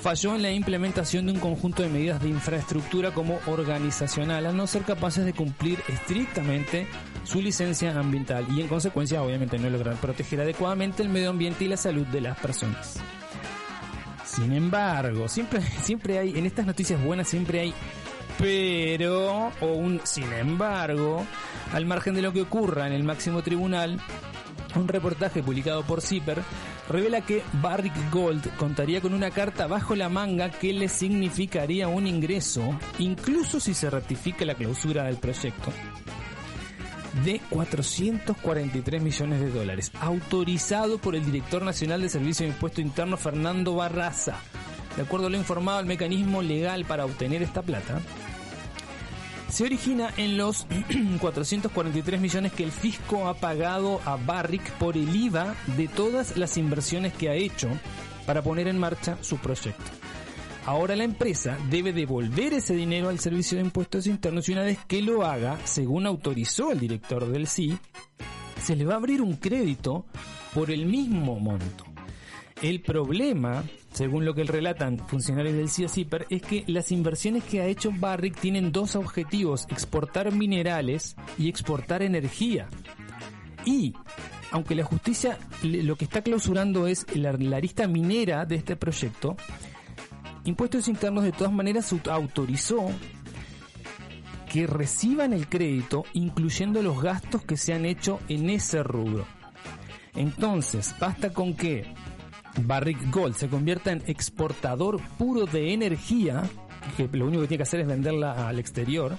[0.02, 4.66] falló en la implementación de un conjunto de medidas de infraestructura como organizacional al no
[4.66, 6.86] ser capaces de cumplir estrictamente
[7.24, 11.68] su licencia ambiental y en consecuencia obviamente no lograr proteger adecuadamente el medio ambiente y
[11.68, 12.98] la salud de las personas.
[14.24, 17.74] Sin embargo, siempre, siempre hay, en estas noticias buenas siempre hay
[18.38, 21.24] pero o un sin embargo,
[21.72, 24.00] al margen de lo que ocurra en el máximo tribunal,
[24.76, 26.42] un reportaje publicado por Zipper
[26.88, 32.06] revela que Barrick Gold contaría con una carta bajo la manga que le significaría un
[32.06, 35.72] ingreso, incluso si se ratifica la clausura del proyecto,
[37.24, 43.16] de 443 millones de dólares, autorizado por el director nacional de Servicio de Impuesto Interno
[43.16, 44.36] Fernando Barraza.
[44.96, 48.00] De acuerdo a lo informado, el mecanismo legal para obtener esta plata
[49.52, 50.66] se origina en los
[51.20, 56.56] 443 millones que el fisco ha pagado a Barrick por el IVA de todas las
[56.56, 57.68] inversiones que ha hecho
[58.24, 59.84] para poner en marcha su proyecto.
[60.64, 64.78] Ahora la empresa debe devolver ese dinero al Servicio de Impuestos Internos y una vez
[64.86, 67.76] que lo haga, según autorizó el director del SI,
[68.62, 70.06] se le va a abrir un crédito
[70.54, 71.91] por el mismo monto.
[72.62, 77.60] El problema, según lo que relatan funcionarios del CIA CIPER, es que las inversiones que
[77.60, 82.68] ha hecho Barrick tienen dos objetivos, exportar minerales y exportar energía.
[83.64, 83.94] Y,
[84.52, 89.36] aunque la justicia lo que está clausurando es la, la lista minera de este proyecto,
[90.44, 92.90] Impuestos Internos de todas maneras autorizó
[94.52, 99.26] que reciban el crédito incluyendo los gastos que se han hecho en ese rubro.
[100.14, 101.86] Entonces, basta con que
[102.60, 106.42] Barrick Gold se convierta en exportador puro de energía,
[106.96, 109.16] que lo único que tiene que hacer es venderla al exterior,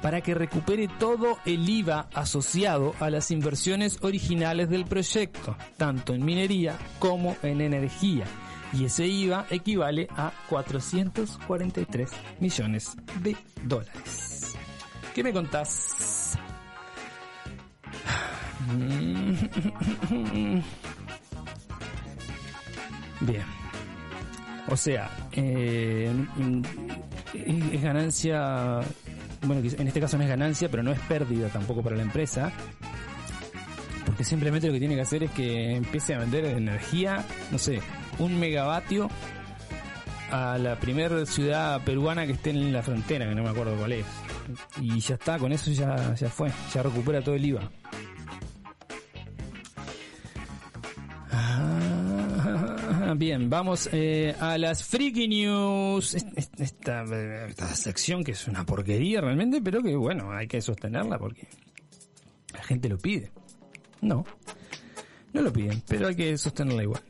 [0.00, 6.24] para que recupere todo el IVA asociado a las inversiones originales del proyecto, tanto en
[6.24, 8.24] minería como en energía.
[8.72, 14.54] Y ese IVA equivale a 443 millones de dólares.
[15.14, 16.36] ¿Qué me contás?
[23.26, 23.44] Bien.
[24.68, 26.10] O sea, eh,
[27.34, 28.80] es ganancia,
[29.42, 32.52] bueno, en este caso no es ganancia, pero no es pérdida tampoco para la empresa,
[34.06, 37.80] porque simplemente lo que tiene que hacer es que empiece a vender energía, no sé,
[38.18, 39.08] un megavatio
[40.30, 43.92] a la primera ciudad peruana que esté en la frontera, que no me acuerdo cuál
[43.92, 44.06] es.
[44.80, 47.70] Y ya está, con eso ya, ya fue, ya recupera todo el IVA.
[53.16, 56.14] Bien, vamos eh, a las Freaky News.
[56.56, 57.04] Esta,
[57.74, 61.48] sección que es una porquería realmente, pero que bueno, hay que sostenerla porque
[62.52, 63.30] la gente lo pide.
[64.00, 64.24] No,
[65.32, 67.02] no lo piden, pero hay que sostenerla igual.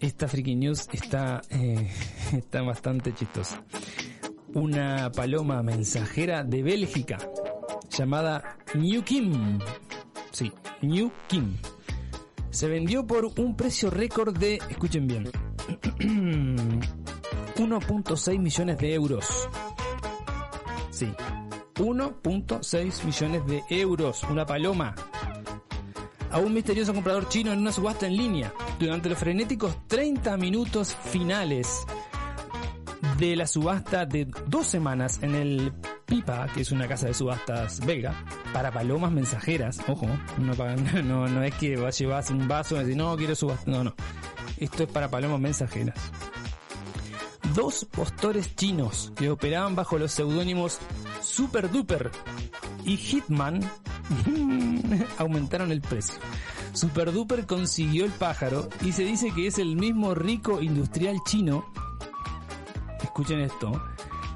[0.00, 1.90] Esta Freaky News está, eh,
[2.32, 3.62] está bastante chistosa.
[4.54, 7.18] Una paloma mensajera de Bélgica
[7.90, 9.58] llamada New Kim.
[10.30, 11.56] Sí, New Kim
[12.58, 15.30] se vendió por un precio récord de, escuchen bien,
[17.56, 19.48] 1.6 millones de euros.
[20.90, 21.06] Sí,
[21.76, 24.92] 1.6 millones de euros, una paloma.
[26.32, 28.52] A un misterioso comprador chino en una subasta en línea.
[28.80, 31.86] Durante los frenéticos 30 minutos finales
[33.20, 35.72] de la subasta de dos semanas en el
[36.08, 38.14] Pipa, que es una casa de subastas belga,
[38.54, 40.54] para palomas mensajeras, ojo, no,
[41.04, 43.84] no, no es que vas a llevar un vaso y decir, no, quiero subastar, no,
[43.84, 43.94] no.
[44.56, 45.94] Esto es para palomas mensajeras.
[47.54, 50.78] Dos postores chinos que operaban bajo los seudónimos
[51.20, 52.10] Super Duper
[52.84, 53.60] y Hitman
[55.18, 56.14] aumentaron el precio.
[56.72, 61.66] Super Duper consiguió el pájaro y se dice que es el mismo rico industrial chino.
[63.02, 63.72] Escuchen esto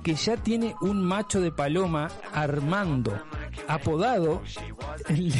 [0.03, 3.21] que ya tiene un macho de paloma Armando,
[3.69, 4.43] apodado
[5.09, 5.33] el,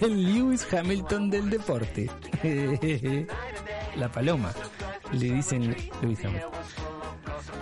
[0.00, 2.10] Lewis Hamilton del deporte.
[3.96, 4.52] La paloma,
[5.12, 6.50] le dicen Lewis Hamilton.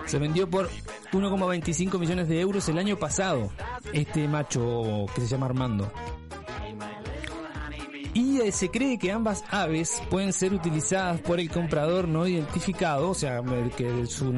[0.06, 0.68] Se vendió por
[1.12, 3.50] 1,25 millones de euros el año pasado,
[3.92, 5.90] este macho que se llama Armando.
[8.16, 13.10] Y eh, se cree que ambas aves pueden ser utilizadas por el comprador no identificado,
[13.10, 13.42] o sea,
[13.76, 14.32] que su,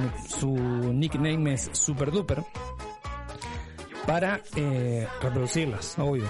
[0.93, 2.43] nickname es Super Duper,
[4.05, 6.25] para eh, reproducirlas, obvio.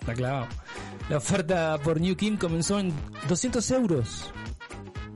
[0.00, 0.46] Está clavado.
[1.10, 2.94] La oferta por New Kim comenzó en
[3.28, 4.32] 200 euros.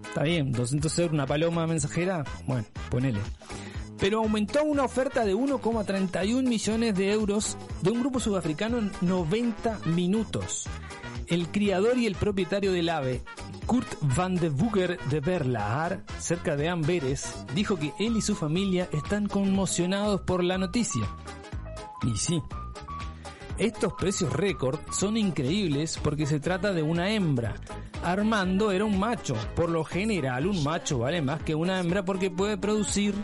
[0.07, 3.21] Está bien, 200 euros una paloma mensajera, bueno, ponele.
[3.99, 9.79] Pero aumentó una oferta de 1,31 millones de euros de un grupo sudafricano en 90
[9.87, 10.69] minutos
[11.29, 13.23] El criador y el propietario del ave,
[13.67, 18.89] Kurt van de Bugger de Berlaar, cerca de Amberes, dijo que él y su familia
[18.93, 21.09] están conmocionados por la noticia.
[22.03, 22.43] Y sí,
[23.59, 27.55] estos precios récord son increíbles porque se trata de una hembra.
[28.03, 29.37] Armando era un macho.
[29.55, 33.15] Por lo general, un macho vale más que una hembra porque puede producir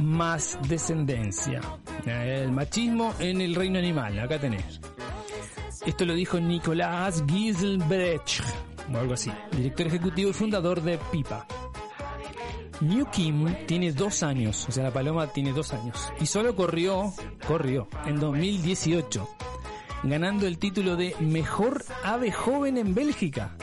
[0.00, 1.62] más descendencia.
[2.04, 4.80] El machismo en el reino animal, acá tenés.
[5.84, 8.40] Esto lo dijo Nicolás Giselbrecht,
[8.92, 11.44] o algo así, director ejecutivo y fundador de Pipa.
[12.80, 17.12] New Kim tiene dos años, o sea, la paloma tiene dos años, y solo corrió,
[17.48, 19.28] corrió, en 2018,
[20.04, 23.56] ganando el título de Mejor Ave Joven en Bélgica.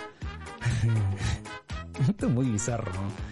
[2.10, 2.92] Esto es muy bizarro.
[2.92, 3.29] ¿no?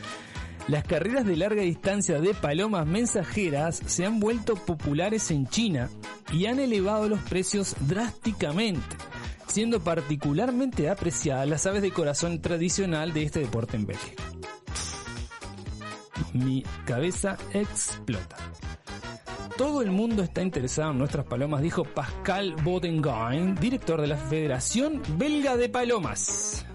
[0.68, 5.90] Las carreras de larga distancia de palomas mensajeras se han vuelto populares en China
[6.34, 8.98] y han elevado los precios drásticamente,
[9.48, 14.24] siendo particularmente apreciadas las aves de corazón tradicional de este deporte en Bélgica.
[16.34, 18.36] Mi cabeza explota.
[19.58, 25.02] Todo el mundo está interesado en nuestras palomas, dijo Pascal Bodengain, director de la Federación
[25.18, 26.66] Belga de Palomas.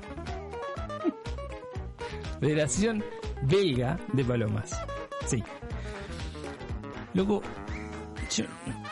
[2.40, 3.04] Federación
[3.42, 4.70] Belga de Palomas.
[5.26, 5.42] Sí.
[8.30, 8.44] Yo-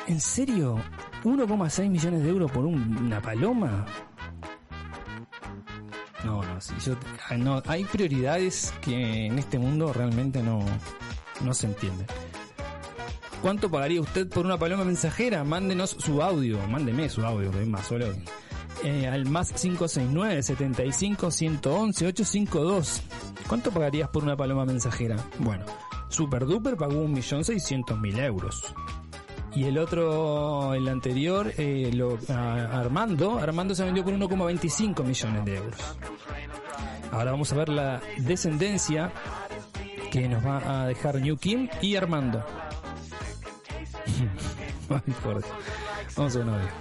[0.06, 0.78] ¿en serio?
[1.24, 3.86] ¿1,6 millones de euros por un- una paloma?
[6.24, 6.94] No, no, sí, yo,
[7.30, 10.60] ah, no, hay prioridades que en este mundo realmente no,
[11.42, 12.06] no se entienden.
[13.40, 15.44] ¿Cuánto pagaría usted por una paloma mensajera?
[15.44, 18.06] Mándenos su audio, mándeme su audio, que es más solo.
[18.82, 23.02] Eh, al más 569 75 111 852.
[23.46, 25.16] ¿Cuánto pagarías por una paloma mensajera?
[25.38, 25.64] Bueno,
[26.08, 28.74] Super Duper pagó 1.600.000 euros.
[29.54, 35.56] Y el otro, el anterior, eh, lo, Armando, Armando se vendió por 1,25 millones de
[35.56, 35.80] euros.
[37.10, 39.12] Ahora vamos a ver la descendencia
[40.12, 42.44] que nos va a dejar New Kim y Armando.
[46.16, 46.38] Vamos.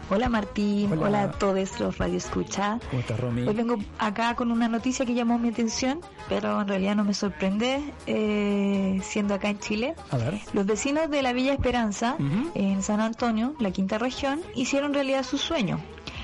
[0.10, 1.02] Hola Martín, Hola.
[1.08, 2.80] hola, a todos los Radio Escucha.
[2.90, 3.48] ¿Cómo estás, Romy?
[3.48, 7.14] Hoy vengo acá con una noticia que llamó mi atención, pero en realidad no me
[7.14, 9.96] sorprende, eh, siendo acá en Chile.
[10.12, 10.40] A ver.
[10.54, 12.16] Los vecinos de la Villa Esperanza,
[12.56, 15.80] en San Antonio, la quinta región, hicieron realidad su sueño.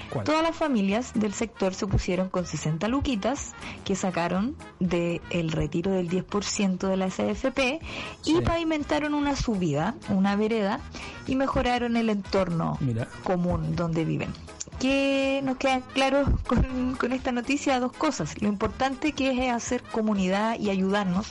[0.10, 0.26] ¿Cuál?
[0.26, 6.10] Todas las familias del sector se pusieron con 60 luquitas que sacaron del retiro del
[6.10, 7.80] 10% de la SFP
[8.26, 10.80] y pavimentaron una subida, una vereda
[11.28, 13.08] y mejoraron el entorno Mira.
[13.24, 14.34] común donde viven.
[14.80, 18.42] Que nos quedan claros con, con esta noticia dos cosas.
[18.42, 21.28] Lo importante que es hacer comunidad y ayudarnos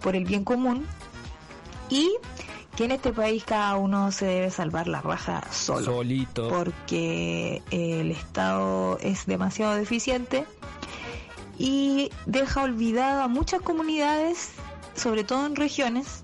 [0.00, 0.86] por el bien común
[1.90, 2.10] y
[2.78, 6.48] que en este país cada uno se debe salvar la raja solo Solito.
[6.48, 10.44] porque el Estado es demasiado deficiente
[11.58, 14.52] y deja olvidado a muchas comunidades,
[14.94, 16.22] sobre todo en regiones,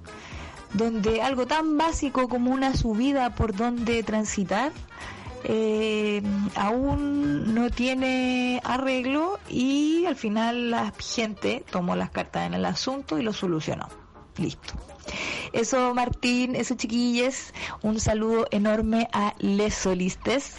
[0.75, 4.71] donde algo tan básico como una subida por donde transitar
[5.43, 6.23] eh,
[6.55, 13.19] aún no tiene arreglo y al final la gente tomó las cartas en el asunto
[13.19, 14.04] y lo solucionó.
[14.39, 14.75] Listo.
[15.53, 20.57] Eso Martín, eso chiquilles, un saludo enorme a les solistes,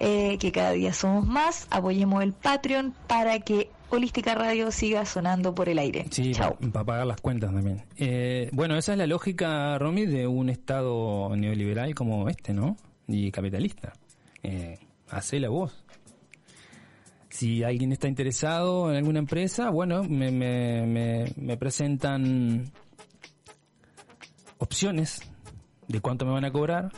[0.00, 5.54] eh, que cada día somos más, apoyemos el Patreon para que Holística Radio siga sonando
[5.54, 6.06] por el aire.
[6.10, 6.56] Sí, Chao.
[6.72, 7.82] para pagar las cuentas también.
[7.96, 12.76] Eh, bueno, esa es la lógica, Romy, de un Estado neoliberal como este, ¿no?
[13.06, 13.92] Y capitalista.
[14.42, 15.84] Eh, hacela vos.
[17.28, 22.70] Si alguien está interesado en alguna empresa, bueno, me, me, me, me presentan
[24.64, 25.20] opciones
[25.86, 26.90] de cuánto me van a cobrar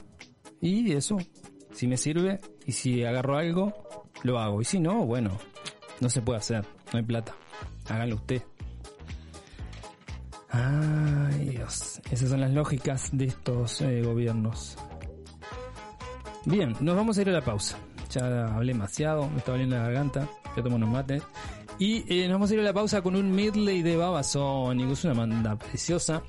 [0.61, 1.19] y eso,
[1.73, 3.75] si me sirve y si agarro algo,
[4.23, 4.63] lo hago.
[4.63, 5.37] Y si no, bueno,
[6.01, 7.35] no se puede hacer, no hay plata.
[7.89, 8.43] Háganlo usted.
[10.49, 12.01] Ay, Dios.
[12.11, 14.77] Esas son las lógicas de estos eh, gobiernos.
[16.45, 17.77] Bien, nos vamos a ir a la pausa.
[18.11, 20.29] Ya hablé demasiado, me está valiendo la garganta.
[20.57, 21.23] Ya tomo unos mates.
[21.79, 24.93] Y eh, nos vamos a ir a la pausa con un medley de Babasónico.
[24.93, 26.23] Es una banda preciosa.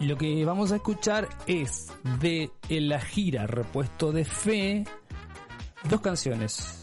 [0.00, 4.84] Lo que vamos a escuchar es de la gira Repuesto de Fe
[5.88, 6.82] dos canciones.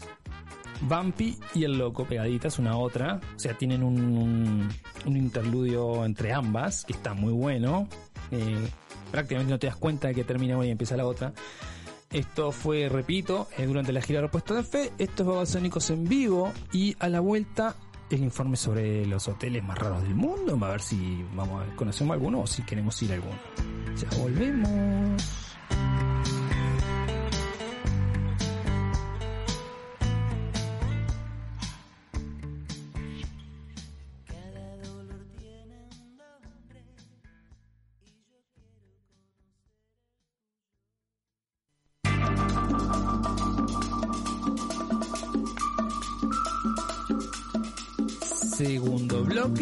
[0.80, 3.20] Bumpy y El Loco pegaditas una a otra.
[3.36, 4.68] O sea, tienen un,
[5.06, 7.88] un, interludio entre ambas que está muy bueno.
[8.30, 8.68] Eh,
[9.10, 11.32] prácticamente no te das cuenta de que termina una y empieza la otra.
[12.10, 14.92] Esto fue, repito, eh, durante la gira Repuesto de Fe.
[14.98, 16.52] Estos Babasónicos en vivo.
[16.72, 17.76] Y a la vuelta,
[18.10, 20.58] el informe sobre los hoteles más raros del mundo.
[20.62, 23.38] A ver si vamos a conocemos alguno o si queremos ir a alguno.
[23.96, 25.43] Ya volvemos.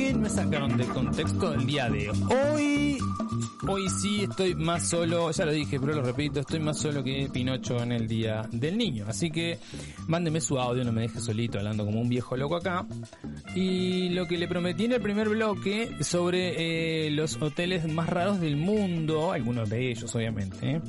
[0.02, 2.98] Me sacaron de contexto del día de hoy.
[3.68, 7.30] Hoy sí estoy más solo, ya lo dije, pero lo repito, estoy más solo que
[7.32, 9.04] Pinocho en el día del niño.
[9.08, 9.60] Así que
[10.08, 12.84] mándeme su audio, no me deje solito hablando como un viejo loco acá.
[13.54, 18.40] Y lo que le prometí en el primer bloque sobre eh, los hoteles más raros
[18.40, 20.80] del mundo, algunos de ellos obviamente, ¿eh?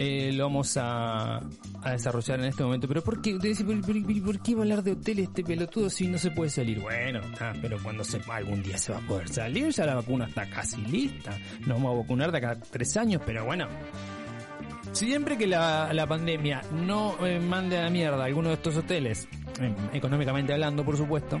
[0.00, 1.38] Eh, lo vamos a,
[1.82, 2.86] a desarrollar en este momento.
[2.86, 3.34] Pero ¿por qué?
[3.34, 6.30] Usted dice, ¿por, por, qué va a hablar de hotel este pelotudo si no se
[6.30, 6.78] puede salir?
[6.78, 10.26] Bueno, ah, pero cuando se algún día se va a poder salir, ya la vacuna
[10.26, 11.36] está casi lista.
[11.60, 13.66] Nos vamos a vacunar de acá a tres años, pero bueno.
[14.92, 19.28] Siempre que la, pandemia no eh, mande a la mierda a alguno de estos hoteles,
[19.60, 21.40] eh, económicamente hablando, por supuesto,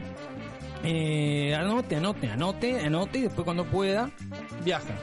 [0.82, 4.10] eh, anote, anote, anote, anote y después cuando pueda,
[4.64, 4.94] viaja.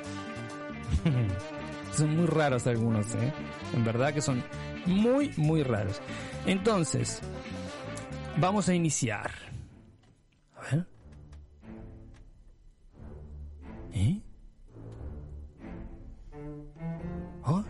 [1.96, 3.34] son muy raros algunos, ¿eh?
[3.74, 4.44] En verdad que son
[4.86, 6.00] muy, muy raros.
[6.46, 7.22] Entonces,
[8.38, 9.32] vamos a iniciar.
[10.58, 10.88] A ver.
[13.94, 14.22] ¿Eh?
[17.46, 17.64] ¿Oh?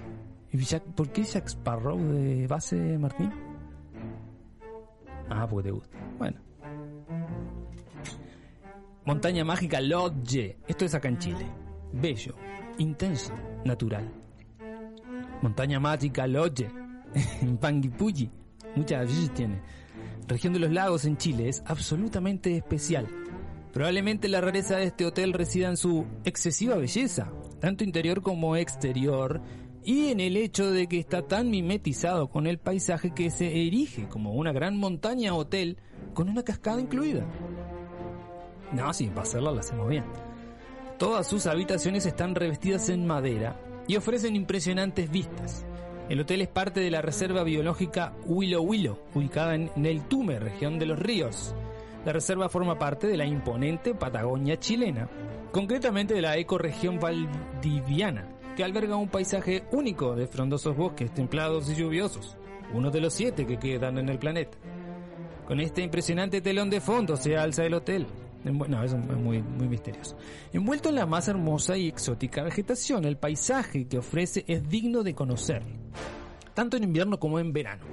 [0.51, 3.31] ¿Y Jack- ¿Por qué Jack Sparrow de base, Martín?
[5.29, 5.97] Ah, porque te gusta.
[6.17, 6.39] Bueno.
[9.05, 10.57] Montaña Mágica Lodge.
[10.67, 11.45] Esto es acá en Chile.
[11.93, 12.35] Bello,
[12.77, 14.11] intenso, natural.
[15.41, 16.69] Montaña Mágica Lodge.
[17.41, 18.29] En Panguipulli.
[18.75, 19.61] Muchas veces tiene.
[20.27, 23.07] Región de los lagos en Chile es absolutamente especial.
[23.71, 29.41] Probablemente la rareza de este hotel resida en su excesiva belleza, tanto interior como exterior,
[29.83, 34.07] y en el hecho de que está tan mimetizado con el paisaje que se erige
[34.07, 35.77] como una gran montaña hotel
[36.13, 37.25] con una cascada incluida.
[38.71, 40.03] No, para hacerla la hacemos bien.
[40.97, 45.65] Todas sus habitaciones están revestidas en madera y ofrecen impresionantes vistas.
[46.07, 50.85] El hotel es parte de la Reserva Biológica Huilo Huilo, ubicada en Neltume, región de
[50.85, 51.53] los ríos.
[52.05, 55.09] La reserva forma parte de la imponente Patagonia chilena,
[55.51, 61.75] concretamente de la ecorregión valdiviana, que alberga un paisaje único de frondosos bosques templados y
[61.75, 62.37] lluviosos,
[62.73, 64.57] uno de los siete que quedan en el planeta.
[65.45, 68.07] Con este impresionante telón de fondo se alza el hotel.
[68.45, 70.17] No, es muy, muy misterioso.
[70.53, 75.15] Envuelto en la más hermosa y exótica vegetación, el paisaje que ofrece es digno de
[75.15, 75.63] conocer.
[76.53, 77.83] Tanto en invierno como en verano.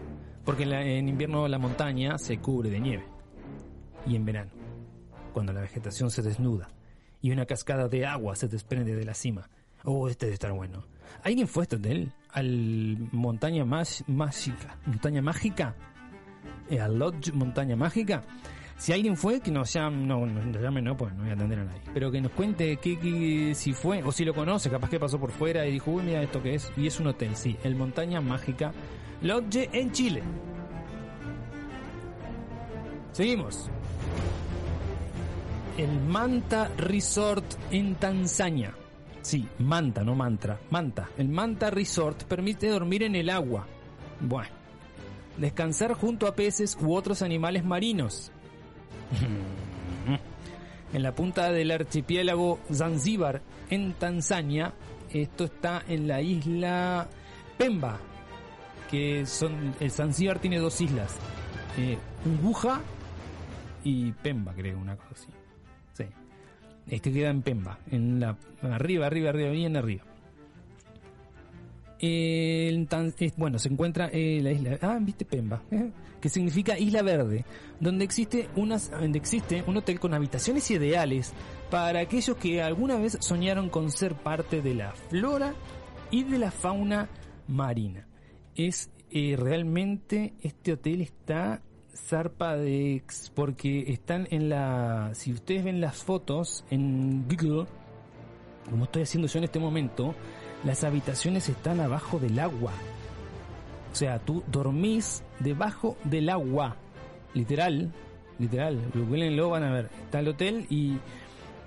[0.44, 3.04] Porque en, invierno la montaña se cubre de nieve.
[4.06, 4.50] Y en verano,
[5.32, 6.68] cuando la vegetación se desnuda
[7.20, 9.48] y una cascada de agua se desprende de la cima.
[9.84, 10.84] Oh, este debe estar bueno.
[11.22, 12.12] ¿Alguien fue este hotel?
[12.32, 14.78] ¿Al Montaña Más- Mágica?
[14.86, 15.74] ¿Montaña Mágica?
[16.68, 18.22] eh, al Lodge Montaña Mágica.
[18.82, 21.60] Si alguien fue, que nos llame, no, no, llame no, pues no voy a atender
[21.60, 21.80] a nadie.
[21.94, 25.30] Pero que nos cuente qué- si fue, o si lo conoce, capaz que pasó por
[25.30, 26.68] fuera y dijo, uy, mira esto que es.
[26.76, 28.72] Y es un hotel, sí, el Montaña Mágica
[29.20, 30.24] Lodge en Chile.
[33.12, 33.70] Seguimos.
[35.78, 38.74] El Manta Resort en Tanzania.
[39.20, 40.58] Sí, Manta, no mantra.
[40.70, 41.08] Manta.
[41.16, 43.64] El Manta Resort permite dormir en el agua.
[44.18, 44.50] Bueno.
[45.38, 48.31] Descansar junto a peces u otros animales marinos.
[50.92, 54.72] en la punta del archipiélago Zanzíbar, en Tanzania.
[55.10, 57.06] Esto está en la isla
[57.58, 57.98] Pemba.
[58.90, 59.74] Que son.
[59.80, 61.16] El Zanzíbar tiene dos islas.
[61.78, 61.96] Eh,
[62.26, 62.80] Unguja
[63.84, 65.28] y Pemba, creo, una cosa así.
[65.94, 66.04] Sí.
[66.88, 70.04] Es que queda en Pemba, en la arriba, arriba, arriba, bien arriba.
[71.98, 72.88] El
[73.18, 75.90] es- bueno, se encuentra eh, la isla, ah, viste Pemba, eh,
[76.22, 77.44] que significa isla verde,
[77.80, 81.32] donde existe unas, donde existe un hotel con habitaciones ideales
[81.68, 85.52] para aquellos que alguna vez soñaron con ser parte de la flora
[86.12, 87.10] y de la fauna
[87.48, 88.06] marina.
[88.54, 91.60] Es eh, realmente este hotel está
[91.94, 97.66] zarpa de ex porque están en la si ustedes ven las fotos en Google
[98.70, 100.14] como estoy haciendo yo en este momento
[100.64, 102.72] las habitaciones están abajo del agua
[103.92, 106.76] o sea tú dormís debajo del agua
[107.34, 107.92] literal
[108.38, 108.80] literal
[109.36, 110.96] lo van a ver está el hotel y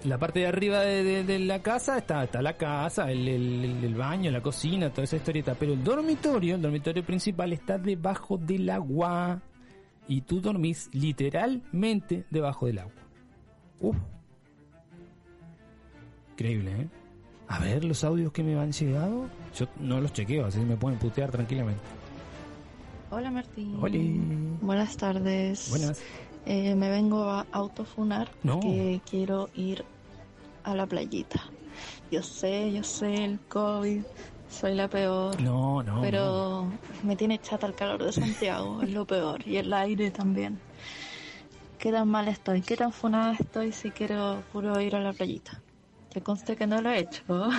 [0.05, 4.89] la parte de arriba de, la casa está, está la casa, el baño, la cocina,
[4.89, 5.55] toda esa historieta.
[5.55, 9.41] Pero el dormitorio, el dormitorio principal está debajo del agua.
[10.07, 12.93] Y tú dormís literalmente debajo del agua.
[13.80, 13.95] Uf.
[16.34, 16.88] Increíble, ¿eh?
[17.47, 19.28] A ver los audios que me han llegado.
[19.57, 21.82] Yo no los chequeo, así me pueden putear tranquilamente.
[23.16, 23.78] Hola Martín.
[23.82, 24.20] Oli.
[24.59, 25.70] Buenas tardes.
[25.70, 26.01] Buenas.
[26.45, 28.59] Eh, me vengo a autofunar No.
[28.59, 29.86] porque quiero ir
[30.66, 31.41] a la playita.
[32.11, 34.03] Yo sé, yo sé, el COVID,
[34.49, 35.41] soy la peor.
[35.41, 36.01] No, no.
[36.01, 36.68] pero
[37.03, 39.47] me tiene chata el calor de Santiago, es lo peor.
[39.47, 40.59] Y el aire también.
[41.80, 45.61] qué tan mal estoy, qué tan funada estoy si quiero puro ir a la playita.
[46.11, 47.24] Que conste que no lo he hecho,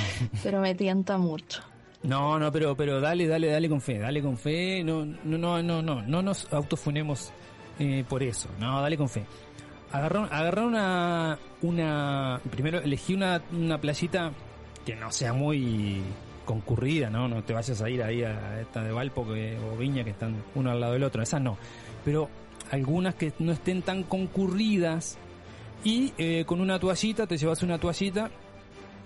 [0.42, 1.60] pero me tienta mucho.
[2.06, 5.62] No, no, pero, pero dale, dale, dale con fe, dale con fe, no, no, no,
[5.62, 7.32] no, no, no nos autofunemos
[7.80, 9.24] eh, por eso, no, dale con fe.
[9.90, 14.32] Agarrar, agarrar una, una, primero elegí una, una playita
[14.84, 16.00] que no sea muy
[16.44, 17.26] concurrida, ¿no?
[17.26, 20.44] No te vayas a ir ahí a esta de Valpo que, o Viña que están
[20.54, 21.58] uno al lado del otro, esas no.
[22.04, 22.28] Pero
[22.70, 25.18] algunas que no estén tan concurridas
[25.82, 28.30] y eh, con una toallita, te llevas una toallita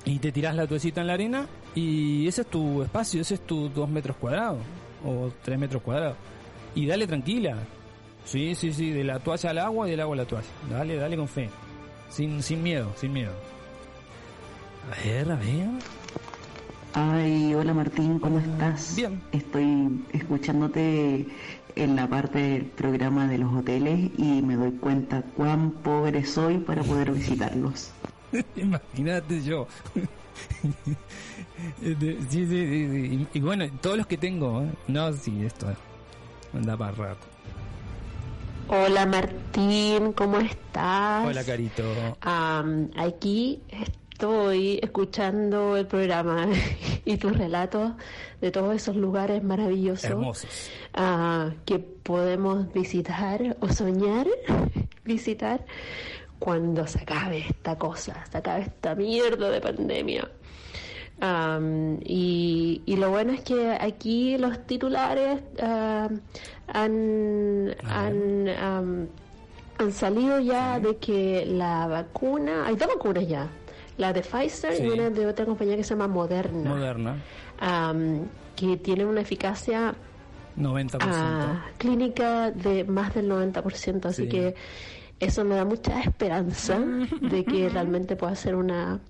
[0.05, 3.41] y te tiras la toallita en la arena y ese es tu espacio, ese es
[3.41, 4.59] tu dos metros cuadrados
[5.05, 6.17] o tres metros cuadrados.
[6.75, 7.57] Y dale tranquila.
[8.25, 10.47] Sí, sí, sí, de la toalla al agua y del agua a la toalla.
[10.71, 11.49] Dale, dale con fe.
[12.11, 13.33] Sin, sin miedo, sin miedo.
[14.91, 15.69] A ver, a ver.
[16.93, 18.97] Ay, hola Martín, ¿cómo estás?
[18.97, 19.23] Bien.
[19.33, 21.27] Estoy escuchándote
[21.77, 26.59] en la parte del programa de los hoteles y me doy cuenta cuán pobre soy
[26.59, 27.93] para poder visitarlos.
[28.57, 29.67] Imagínate yo.
[31.83, 31.97] sí,
[32.31, 34.71] sí, sí, Y, bueno, todos los que tengo, ¿eh?
[34.89, 35.67] no, sí, esto
[36.55, 37.27] anda para rato.
[38.69, 41.27] Hola Martín, ¿cómo estás?
[41.27, 41.83] Hola Carito.
[42.97, 46.47] aquí estoy escuchando el programa
[47.05, 47.93] y tus relatos
[48.41, 50.71] de todos esos lugares maravillosos Hermosos.
[50.95, 54.29] ah, que podemos visitar o soñar
[55.05, 55.65] visitar
[56.41, 60.29] cuando se acabe esta cosa, se acabe esta mierda de pandemia.
[62.05, 66.21] Y, y lo bueno es que aquí los titulares am,
[66.69, 69.07] han, han, am,
[69.79, 73.49] han salido ya de que la vacuna, hay dos vacunas ya,
[73.99, 74.83] la de Pfizer Sí.
[74.85, 77.17] y una de otra compañía que se llama Moderna, Moderna,
[78.57, 79.95] que tienen una eficacia
[80.57, 80.99] 90%.
[81.03, 84.29] ah, clínica de más del 90%, así Sí.
[84.31, 84.55] que
[85.21, 86.79] eso me da mucha esperanza
[87.21, 89.01] de que realmente pueda ser una,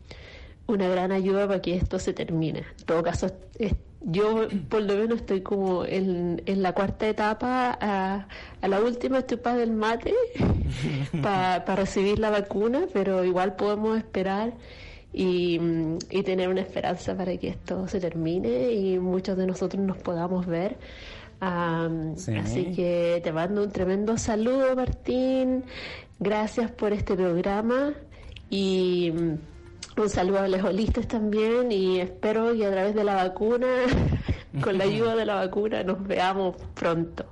[0.67, 2.65] una gran ayuda para que esto se termine.
[2.79, 7.77] En todo caso, es- yo por lo menos estoy como en, en la cuarta etapa,
[7.79, 8.27] a,
[8.63, 10.15] a la última estoy para del mate,
[11.23, 14.55] para recibir la vacuna, pero igual podemos esperar
[15.13, 15.61] y,
[16.11, 20.47] y tener una esperanza para que esto se termine y muchos de nosotros nos podamos
[20.47, 20.79] ver.
[22.17, 22.37] Sí.
[22.37, 25.65] Así que te mando un tremendo saludo, Martín.
[26.19, 27.95] Gracias por este programa
[28.51, 33.15] y mm, un saludo a los holistas también y espero que a través de la
[33.15, 33.67] vacuna,
[34.63, 37.25] con la ayuda de la vacuna, nos veamos pronto.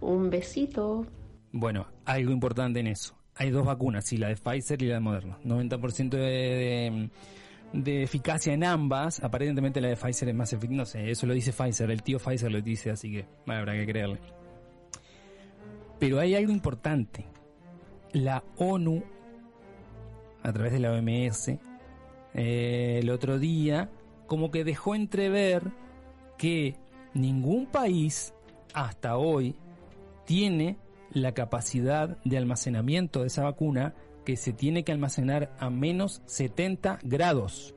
[0.00, 1.04] Un besito.
[1.50, 3.14] Bueno, algo importante en eso.
[3.34, 5.38] Hay dos vacunas, sí, la de Pfizer y la de Moderna.
[5.44, 7.10] 90% de, de,
[7.72, 9.22] de eficacia en ambas.
[9.22, 10.78] Aparentemente la de Pfizer es más efectiva.
[10.78, 11.90] No sé, eso lo dice Pfizer.
[11.90, 14.18] El tío Pfizer lo dice, así que bueno, habrá que creerle.
[15.98, 17.26] Pero hay algo importante.
[18.12, 19.02] La ONU,
[20.42, 21.48] a través de la OMS,
[22.34, 23.90] eh, el otro día,
[24.26, 25.62] como que dejó entrever
[26.36, 26.76] que
[27.14, 28.34] ningún país
[28.74, 29.54] hasta hoy
[30.24, 30.76] tiene
[31.12, 33.94] la capacidad de almacenamiento de esa vacuna
[34.24, 37.74] que se tiene que almacenar a menos 70 grados.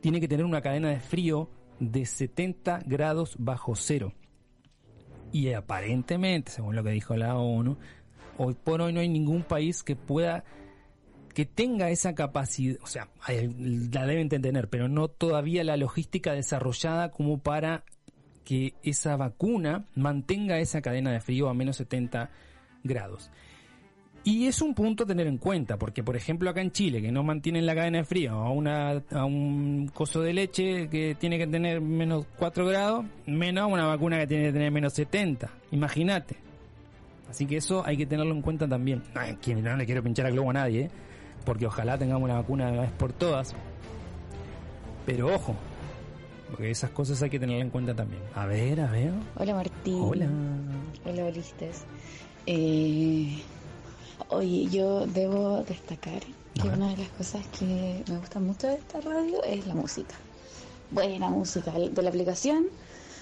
[0.00, 4.12] Tiene que tener una cadena de frío de 70 grados bajo cero.
[5.32, 7.76] Y aparentemente, según lo que dijo la ONU,
[8.38, 10.44] hoy por hoy no hay ningún país que pueda
[11.34, 17.12] que tenga esa capacidad, o sea, la deben tener, pero no todavía la logística desarrollada
[17.12, 17.84] como para
[18.44, 22.30] que esa vacuna mantenga esa cadena de frío a menos 70
[22.82, 23.30] grados.
[24.22, 27.10] Y es un punto a tener en cuenta, porque por ejemplo acá en Chile, que
[27.10, 31.38] no mantienen la cadena de frío a, una, a un coso de leche que tiene
[31.38, 35.50] que tener menos 4 grados, menos una vacuna que tiene que tener menos 70.
[35.70, 36.36] Imagínate.
[37.30, 39.02] Así que eso hay que tenerlo en cuenta también.
[39.14, 40.90] Ay, que no le quiero pinchar a globo a nadie, ¿eh?
[41.44, 43.54] porque ojalá tengamos una vacuna de una vez por todas.
[45.06, 45.54] Pero ojo,
[46.50, 48.22] porque esas cosas hay que tenerlas en cuenta también.
[48.34, 49.12] A ver, a ver.
[49.36, 49.98] Hola Martín.
[50.00, 50.28] Hola.
[51.06, 51.84] Hola Olistes.
[52.46, 53.38] Eh,
[54.30, 56.20] oye, yo debo destacar
[56.54, 60.14] que una de las cosas que me gusta mucho de esta radio es la música.
[60.90, 62.66] Buena música de la aplicación.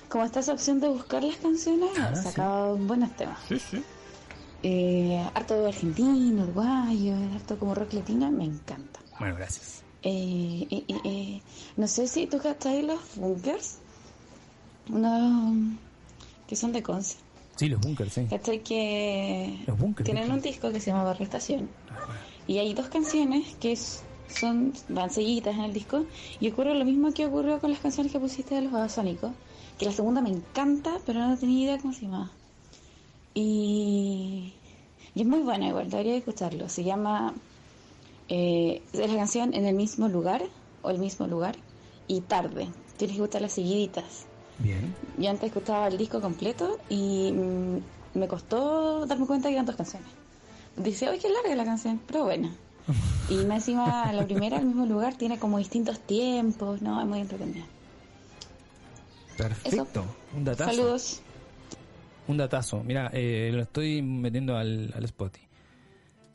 [0.08, 3.38] Como está esa opción de buscar las canciones, Ah, sacado buenos temas.
[3.48, 3.82] Sí, sí.
[4.62, 9.00] Eh, harto argentino, uruguayo, harto como rock latino, me encanta.
[9.18, 9.82] Bueno, gracias.
[10.02, 11.42] Eh, eh,
[11.76, 13.78] no sé si tú cachai los bunkers,
[14.88, 15.54] unos
[16.46, 17.16] que son de Conce.
[17.58, 18.24] Sí, los bunkers, sí.
[18.30, 18.62] ¿Cachai?
[18.62, 20.04] Que Los bunkers.
[20.08, 21.68] tienen un disco que se llama Barrio Estación.
[22.46, 26.04] Y hay dos canciones que son, van seguidas en el disco.
[26.40, 29.32] Y ocurre lo mismo que ocurrió con las canciones que pusiste de los Babasónicos.
[29.76, 32.30] Que la segunda me encanta, pero no tenía idea cómo se llamaba.
[33.34, 34.54] Y,
[35.14, 36.68] Y es muy buena igual, debería escucharlo.
[36.68, 37.34] Se llama,
[38.28, 40.42] eh, es la canción En el mismo lugar,
[40.82, 41.56] o El mismo lugar,
[42.06, 42.68] y Tarde.
[42.96, 44.27] Tienes que escuchar las seguiditas.
[44.58, 44.94] Bien.
[45.16, 49.76] Yo antes escuchaba el disco completo y mm, me costó darme cuenta que eran dos
[49.76, 50.08] canciones.
[50.76, 52.50] Dice, oye, qué larga la canción, pero bueno.
[53.28, 57.00] Y más encima, la primera, el mismo lugar, tiene como distintos tiempos, ¿no?
[57.00, 57.66] Es muy entretenida.
[59.36, 60.04] Perfecto.
[60.36, 60.70] Un datazo.
[60.70, 61.20] Saludos.
[62.26, 62.82] Un datazo.
[62.84, 65.46] Mira, eh, lo estoy metiendo al, al Spotify.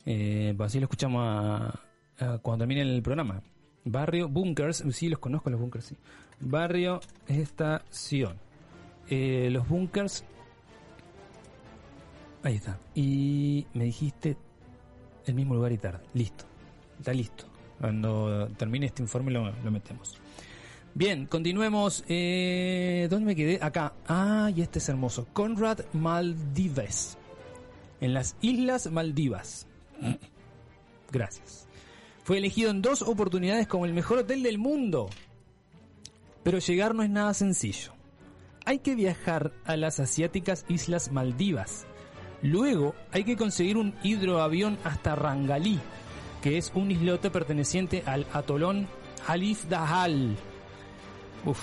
[0.06, 1.80] Eh, pues así lo escuchamos a-
[2.20, 3.42] a cuando termine el programa.
[3.84, 5.96] Barrio Bunkers, sí los conozco los Bunkers, sí.
[6.44, 8.38] Barrio Estación.
[9.08, 10.24] Eh, los Bunkers.
[12.42, 12.78] Ahí está.
[12.94, 14.36] Y me dijiste
[15.26, 16.04] el mismo lugar y tarde.
[16.14, 16.44] Listo.
[16.98, 17.44] Está listo.
[17.80, 20.18] Cuando termine este informe lo, metemos.
[20.94, 22.04] Bien, continuemos.
[22.08, 23.58] Eh, ¿Dónde me quedé?
[23.60, 23.94] Acá.
[24.06, 25.26] Ah, y este es hermoso.
[25.32, 27.18] Conrad Maldives.
[28.00, 29.66] En las Islas Maldivas.
[31.10, 31.66] Gracias.
[32.24, 35.08] Fue elegido en dos oportunidades como el mejor hotel del mundo.
[36.44, 37.92] Pero llegar no es nada sencillo.
[38.66, 41.86] Hay que viajar a las asiáticas Islas Maldivas.
[42.42, 45.80] Luego hay que conseguir un hidroavión hasta Rangalí,
[46.42, 48.86] que es un islote perteneciente al atolón
[49.26, 50.36] Halif Dahal.
[51.46, 51.58] Uf.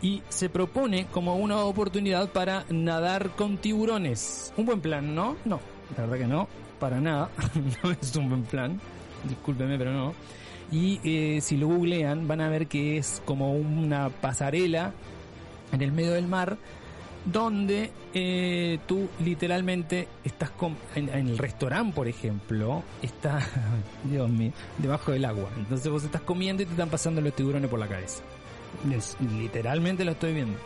[0.00, 4.52] Y se propone como una oportunidad para nadar con tiburones.
[4.56, 5.36] Un buen plan, ¿no?
[5.44, 5.60] No,
[5.96, 6.48] la verdad que no,
[6.78, 7.30] para nada.
[7.82, 8.80] no es un buen plan.
[9.24, 10.14] Discúlpeme, pero no.
[10.74, 14.92] Y eh, si lo googlean, van a ver que es como una pasarela
[15.70, 16.56] en el medio del mar
[17.24, 23.38] donde eh, tú literalmente estás com- en, el restaurante, por ejemplo, está,
[24.04, 25.48] Dios mío, debajo del agua.
[25.56, 28.24] Entonces vos estás comiendo y te están pasando los tiburones por la cabeza.
[29.38, 30.58] Literalmente lo estoy viendo.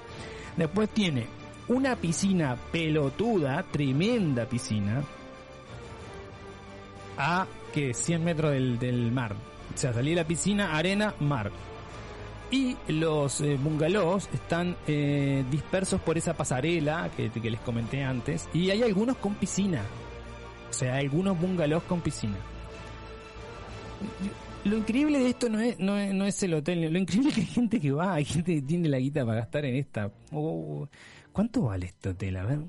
[0.57, 1.27] Después tiene
[1.69, 5.05] una piscina pelotuda, tremenda piscina,
[7.19, 9.37] a que 100 metros del mar.
[9.75, 11.51] O sea, salí de la piscina, arena, mar.
[12.51, 18.49] Y los eh, bungalows están eh, dispersos por esa pasarela que, les comenté antes.
[18.55, 19.83] Y hay algunos con piscina.
[20.71, 22.37] O sea, algunos bungalows con piscina.
[24.65, 26.91] Lo increíble de esto no es, no es, no es el hotel.
[26.93, 29.41] Lo increíble es que hay gente que va, hay gente que tiene la guita para
[29.41, 30.11] gastar en esta.
[30.33, 30.89] Oh,
[31.33, 32.37] ¿Cuánto vale este hotel?
[32.37, 32.61] A ver.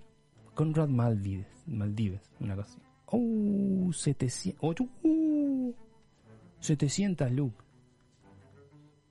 [0.54, 1.48] Conrad Maldives.
[1.66, 2.82] Maldives, una cosa así.
[3.06, 4.56] Oh, 700.
[4.62, 5.76] oh, uh,
[6.60, 7.54] 700 lug.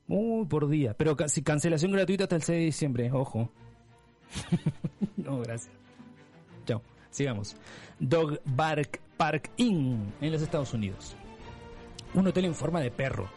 [0.09, 0.95] Uy, por día.
[0.95, 3.51] Pero casi cancelación gratuita hasta el 6 de diciembre, ojo.
[5.17, 5.75] no, gracias.
[6.67, 6.83] Chao.
[7.11, 7.57] Sigamos.
[7.99, 11.17] Dog Bark Park Inn en los Estados Unidos.
[12.15, 13.29] Un hotel en forma de perro.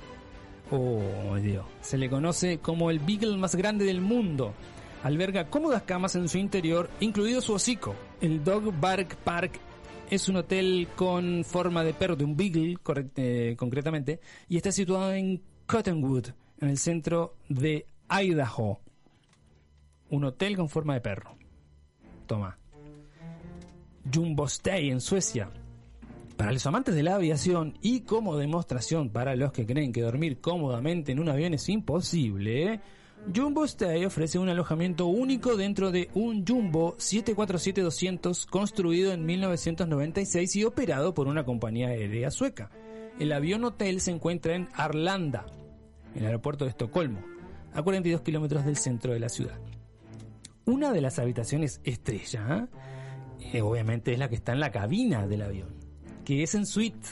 [0.71, 1.65] Oh, Dios.
[1.81, 4.53] Se le conoce como el Beagle más grande del mundo.
[5.03, 7.95] Alberga cómodas camas en su interior, incluido su hocico.
[8.21, 9.59] El Dog Bark Park
[10.11, 12.77] es un hotel con forma de perro, de un Beagle
[13.15, 16.27] eh, concretamente, y está situado en Cottonwood,
[16.59, 18.81] en el centro de Idaho.
[20.09, 21.37] Un hotel con forma de perro.
[22.27, 22.57] Toma.
[24.13, 25.49] Jumbo Stay en Suecia.
[26.35, 30.41] Para los amantes de la aviación y como demostración para los que creen que dormir
[30.41, 32.81] cómodamente en un avión es imposible,
[33.33, 40.63] Jumbo Stay ofrece un alojamiento único dentro de un Jumbo 747-200 construido en 1996 y
[40.63, 42.71] operado por una compañía aérea sueca.
[43.19, 45.45] El avión hotel se encuentra en Arlanda,
[46.15, 47.21] en el aeropuerto de Estocolmo,
[47.73, 49.59] a 42 kilómetros del centro de la ciudad.
[50.65, 52.67] Una de las habitaciones estrella,
[53.53, 55.69] eh, obviamente, es la que está en la cabina del avión,
[56.25, 57.07] que es en suite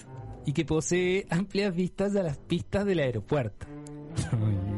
[0.46, 3.68] y que posee amplias vistas a las pistas del aeropuerto.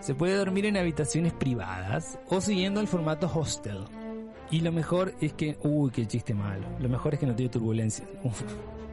[0.00, 3.84] Se puede dormir en habitaciones privadas o siguiendo el formato hostel.
[4.50, 5.58] Y lo mejor es que...
[5.62, 6.66] Uy, qué chiste malo.
[6.78, 8.06] Lo mejor es que no tiene turbulencia.
[8.24, 8.42] Uf,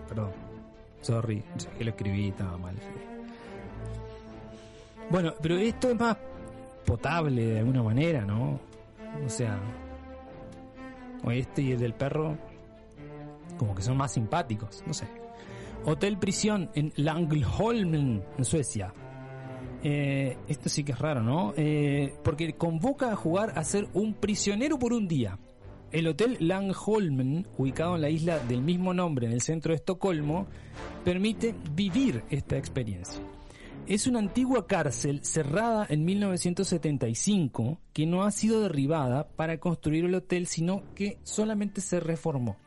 [0.07, 0.31] perdón.
[1.01, 1.43] Sorry.
[1.57, 2.75] sé que lo escribí, estaba mal.
[5.09, 6.17] Bueno, pero esto es más
[6.85, 8.59] potable de alguna manera, ¿no?
[9.25, 9.59] O sea...
[11.23, 12.37] O este y el del perro...
[13.57, 15.07] Como que son más simpáticos, no sé.
[15.85, 18.91] Hotel Prisión en Langholmen, en Suecia.
[19.87, 21.53] Eh, esto sí que es raro, ¿no?
[21.55, 25.37] Eh, porque convoca a jugar a ser un prisionero por un día.
[25.91, 30.47] El Hotel Langholmen, ubicado en la isla del mismo nombre en el centro de Estocolmo,
[31.03, 33.21] permite vivir esta experiencia.
[33.85, 40.15] Es una antigua cárcel cerrada en 1975 que no ha sido derribada para construir el
[40.15, 42.57] hotel, sino que solamente se reformó.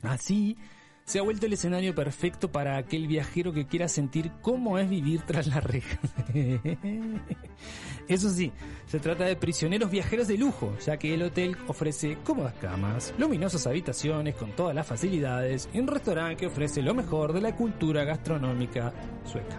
[0.00, 0.56] Así
[1.04, 5.22] se ha vuelto el escenario perfecto para aquel viajero que quiera sentir cómo es vivir
[5.22, 5.98] tras la reja.
[8.08, 8.52] Eso sí,
[8.86, 13.66] se trata de prisioneros viajeros de lujo, ya que el hotel ofrece cómodas camas, luminosas
[13.66, 18.04] habitaciones con todas las facilidades y un restaurante que ofrece lo mejor de la cultura
[18.04, 18.92] gastronómica
[19.24, 19.58] sueca.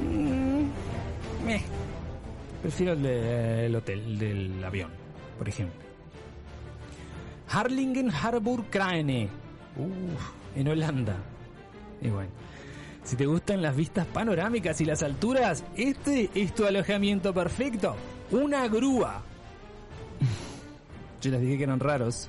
[0.00, 0.68] Mm.
[2.62, 4.90] Prefiero el del hotel, del avión,
[5.38, 5.87] por ejemplo.
[7.50, 9.28] Harlingen Harbour Kraene.
[9.76, 11.16] Uf, en Holanda.
[12.00, 12.30] Y bueno,
[13.04, 17.96] si te gustan las vistas panorámicas y las alturas, este es tu alojamiento perfecto.
[18.30, 19.22] Una grúa.
[21.20, 22.28] Yo les dije que eran raros.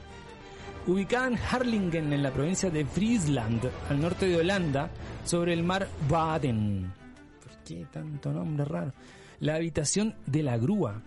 [0.88, 4.90] Ubicada en Harlingen, en la provincia de Friesland, al norte de Holanda,
[5.26, 6.92] sobre el mar Baden.
[7.44, 8.94] ¿Por qué tanto nombre raro?
[9.40, 11.02] La habitación de la grúa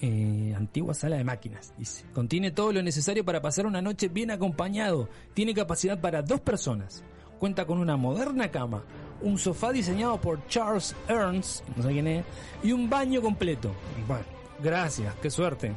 [0.00, 2.04] eh, antigua sala de máquinas, dice.
[2.12, 5.08] Contiene todo lo necesario para pasar una noche bien acompañado.
[5.34, 7.04] Tiene capacidad para dos personas.
[7.38, 8.84] Cuenta con una moderna cama,
[9.22, 12.24] un sofá diseñado por Charles Ernst, no sé quién es,
[12.62, 13.72] y un baño completo.
[14.06, 14.24] Bueno,
[14.62, 15.72] gracias, qué suerte.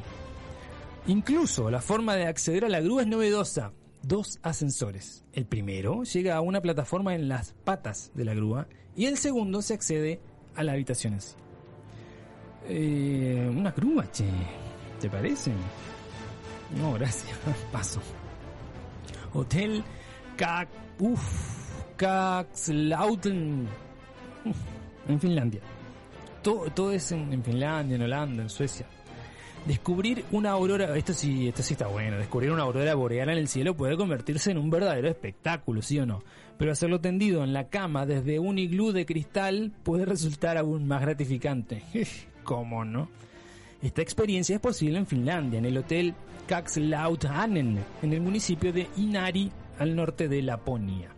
[1.06, 3.72] Incluso la forma de acceder a la grúa es novedosa.
[4.02, 5.24] Dos ascensores.
[5.32, 8.66] El primero llega a una plataforma en las patas de la grúa
[8.96, 10.20] y el segundo se accede
[10.56, 11.34] a la habitación en sí.
[12.68, 14.24] Eh, una grúa, che.
[15.00, 15.52] ¿Te parece?
[16.78, 17.36] No, gracias.
[17.72, 18.00] Paso.
[19.34, 19.82] Hotel
[20.36, 20.68] Kak...
[20.98, 23.66] Uf, Kakslauten.
[25.08, 25.60] En Finlandia.
[26.42, 28.86] Todo, todo es en, en Finlandia, en Holanda, en Suecia.
[29.66, 33.46] Descubrir una aurora, esto sí, esto sí está bueno, descubrir una aurora boreal en el
[33.46, 36.24] cielo puede convertirse en un verdadero espectáculo, ¿sí o no?
[36.58, 41.00] Pero hacerlo tendido en la cama desde un iglú de cristal puede resultar aún más
[41.00, 41.84] gratificante.
[42.44, 43.08] ¿Cómo no?
[43.82, 46.14] Esta experiencia es posible en Finlandia, en el hotel
[46.46, 51.08] Kakslautanen, en el municipio de Inari, al norte de Laponia.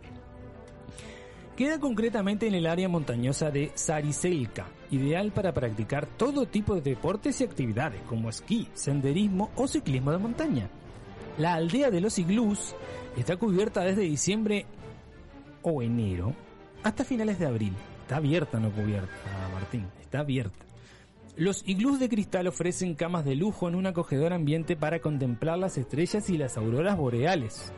[1.55, 7.39] Queda concretamente en el área montañosa de Sariselka, ideal para practicar todo tipo de deportes
[7.39, 10.69] y actividades como esquí, senderismo o ciclismo de montaña.
[11.37, 12.75] La aldea de los iglús
[13.15, 14.65] está cubierta desde diciembre
[15.61, 16.33] o enero
[16.83, 17.73] hasta finales de abril.
[18.01, 19.09] Está abierta, no cubierta,
[19.53, 20.64] Martín, está abierta.
[21.37, 25.77] Los iglús de cristal ofrecen camas de lujo en un acogedor ambiente para contemplar las
[25.77, 27.73] estrellas y las auroras boreales,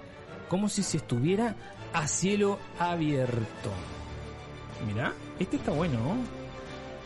[0.47, 1.55] como si se estuviera
[1.91, 3.71] a cielo abierto.
[4.85, 5.97] Mira, este está bueno.
[5.97, 6.17] ¿no?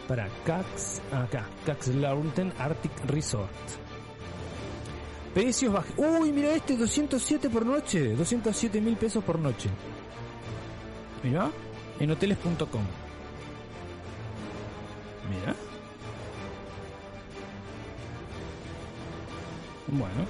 [0.10, 3.50] Para Cax, acá, Caxlaurten Arctic Resort.
[5.34, 5.94] Precios bajos.
[5.96, 8.14] Uy, mira este, 207 por noche.
[8.14, 9.70] 207 mil pesos por noche.
[11.24, 11.50] Mira,
[11.98, 12.84] en hoteles.com.
[15.30, 15.71] Mira.
[19.88, 20.26] Bueno,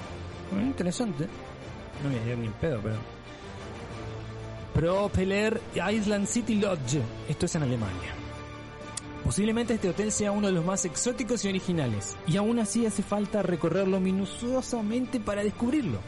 [0.51, 1.27] bueno, interesante.
[2.03, 2.95] No voy a ni en pedo, pero.
[4.73, 7.01] Propeller Island City Lodge.
[7.27, 8.15] Esto es en Alemania.
[9.23, 13.03] Posiblemente este hotel sea uno de los más exóticos y originales, y aún así hace
[13.03, 15.99] falta recorrerlo minuciosamente para descubrirlo.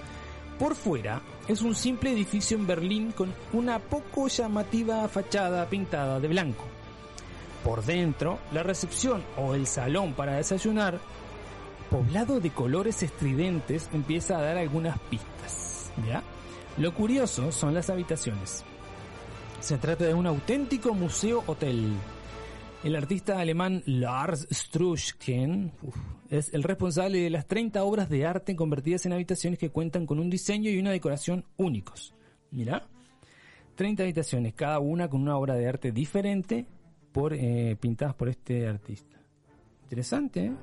[0.58, 6.28] Por fuera, es un simple edificio en Berlín con una poco llamativa fachada pintada de
[6.28, 6.64] blanco.
[7.64, 11.00] Por dentro, la recepción o el salón para desayunar,
[11.94, 15.92] poblado de colores estridentes, empieza a dar algunas pistas.
[16.08, 16.24] ¿Ya?
[16.80, 18.66] Lo curioso son las habitaciones.
[19.60, 21.94] Se trata de un auténtico museo hotel.
[22.84, 25.72] El artista alemán Lars Struschken
[26.32, 30.18] es el responsable de las 30 obras de arte convertidas en habitaciones que cuentan con
[30.18, 32.16] un diseño y una decoración únicos.
[32.50, 32.88] Mira,
[33.76, 36.66] 30 habitaciones, cada una con una obra de arte diferente
[37.34, 39.16] eh, pintadas por este artista.
[39.84, 40.54] Interesante, ¿eh?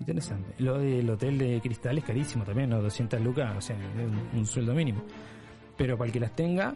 [0.00, 0.54] Interesante.
[0.58, 2.80] Lo del hotel de cristal es carísimo también, ¿no?
[2.82, 5.02] 200 lucas, o sea, es un, un sueldo mínimo.
[5.76, 6.74] Pero para el que las tenga,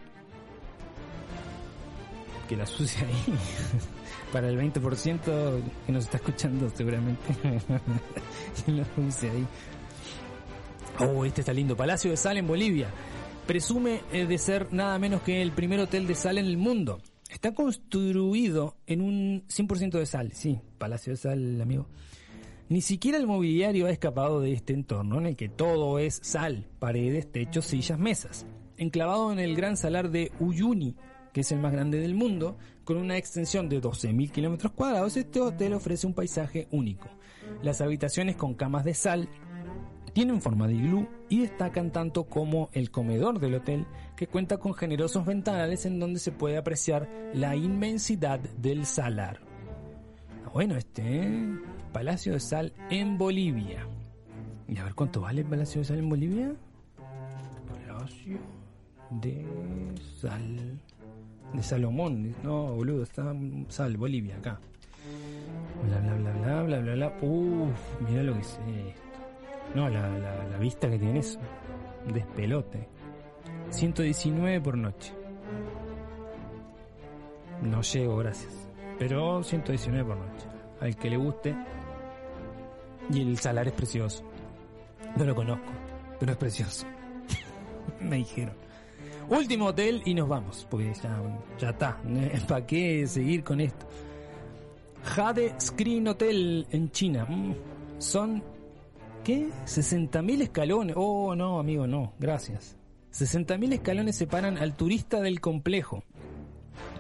[2.49, 3.35] que las use ahí.
[4.33, 7.23] para el 20% que nos está escuchando seguramente.
[8.67, 9.47] que las use ahí.
[11.01, 11.77] Oh, este está lindo.
[11.77, 12.89] Palacio de Sal en Bolivia.
[13.47, 17.01] Presume eh, de ser nada menos que el primer hotel de sal en el mundo.
[17.29, 20.33] Está construido en un 100% de sal.
[20.33, 21.87] Sí, Palacio de Sal, amigo.
[22.75, 26.67] Ni siquiera el mobiliario ha escapado de este entorno en el que todo es sal,
[26.81, 28.49] paredes, techos, sillas, mesas.
[28.77, 30.97] Enclavado en el gran salar de Uyuni,
[31.33, 35.41] que es el más grande del mundo, con una extensión de 12.000 kilómetros cuadrados, este
[35.41, 37.07] hotel ofrece un paisaje único.
[37.63, 39.29] Las habitaciones con camas de sal
[40.13, 44.75] tienen forma de iglú y destacan tanto como el comedor del hotel, que cuenta con
[44.75, 49.39] generosos ventanales en donde se puede apreciar la inmensidad del salar.
[50.53, 51.59] Bueno, este ¿eh?
[51.95, 53.87] Palacio de Sal en Bolivia.
[54.67, 56.53] Y a ver cuánto vale el Palacio de Sal en Bolivia.
[57.69, 58.39] Palacio
[59.11, 59.47] de
[60.21, 60.81] Sal.
[61.53, 62.35] De Salomón.
[62.43, 63.33] No, boludo, está
[63.69, 64.59] Sal, Bolivia, acá.
[65.87, 67.19] Bla, bla, bla, bla, bla, bla, bla.
[67.23, 69.19] Uf, mira lo que es esto.
[69.77, 71.39] No, la, la, la vista que tiene eso.
[72.13, 72.89] Despelote.
[73.71, 75.15] 119 por noche.
[77.63, 78.69] No llego, gracias.
[78.99, 80.47] Pero 119 por noche.
[80.81, 81.55] Al que le guste.
[83.13, 84.25] Y el salar es precioso.
[85.17, 85.73] No lo conozco,
[86.19, 86.87] pero es precioso.
[88.01, 88.55] Me dijeron.
[89.29, 91.21] Último hotel y nos vamos, porque ya,
[91.59, 91.99] ya está.
[92.49, 93.87] ¿Para qué seguir con esto?
[95.05, 97.27] Jade Screen Hotel en China.
[97.29, 97.55] Mm,
[97.99, 98.43] Son,
[99.23, 99.49] ¿qué?
[99.67, 100.97] 60.000 escalones.
[100.99, 102.13] Oh, no, amigo, no.
[102.19, 102.77] Gracias.
[103.13, 106.03] 60.000 escalones separan al turista del complejo.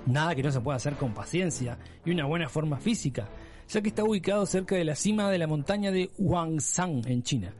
[0.06, 3.26] Nada que no se pueda hacer con paciencia y una buena forma física,
[3.74, 7.52] ya que está ubicado cerca de la cima de la montaña de Huangshan en China.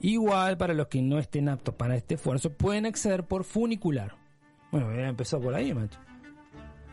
[0.00, 4.16] Igual para los que no estén aptos para este esfuerzo pueden acceder por funicular.
[4.72, 6.00] Bueno, voy a por ahí, macho.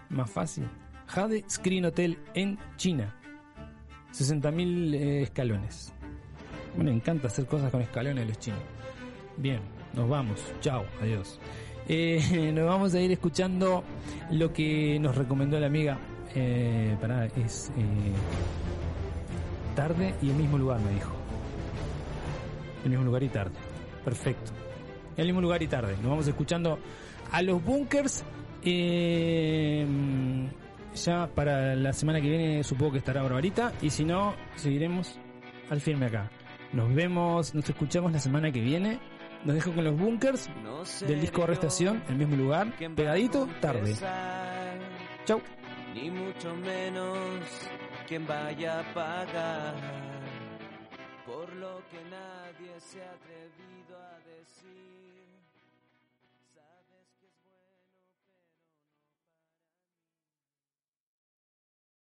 [0.09, 0.69] Más fácil.
[1.07, 3.15] Jade Screen Hotel en China.
[4.13, 5.91] 60.000 eh, escalones.
[6.75, 8.61] Bueno, encanta hacer cosas con escalones los chinos.
[9.37, 9.61] Bien,
[9.93, 10.39] nos vamos.
[10.59, 11.39] Chao, adiós.
[11.87, 13.83] Eh, nos vamos a ir escuchando
[14.29, 15.99] lo que nos recomendó la amiga.
[16.35, 18.13] Eh, pará, es eh,
[19.75, 21.11] tarde y el mismo lugar, me dijo.
[22.83, 23.55] El mismo lugar y tarde.
[24.03, 24.51] Perfecto.
[25.17, 25.95] El mismo lugar y tarde.
[26.01, 26.79] Nos vamos escuchando
[27.31, 28.23] a los bunkers.
[28.63, 29.85] eh,
[30.95, 33.71] ya para la semana que viene supongo que estará Barbarita.
[33.81, 35.19] Y si no, seguiremos
[35.69, 36.29] al firme acá.
[36.73, 38.99] Nos vemos, nos escuchamos la semana que viene.
[39.43, 40.49] Nos dejo con los bunkers
[41.07, 43.95] del disco Arrestación, el mismo lugar, pegadito, tarde.
[45.25, 45.41] Chau.
[45.93, 47.69] Ni mucho menos
[48.07, 49.75] quien vaya a pagar
[51.25, 53.70] por lo que nadie se ha atrevido a decir.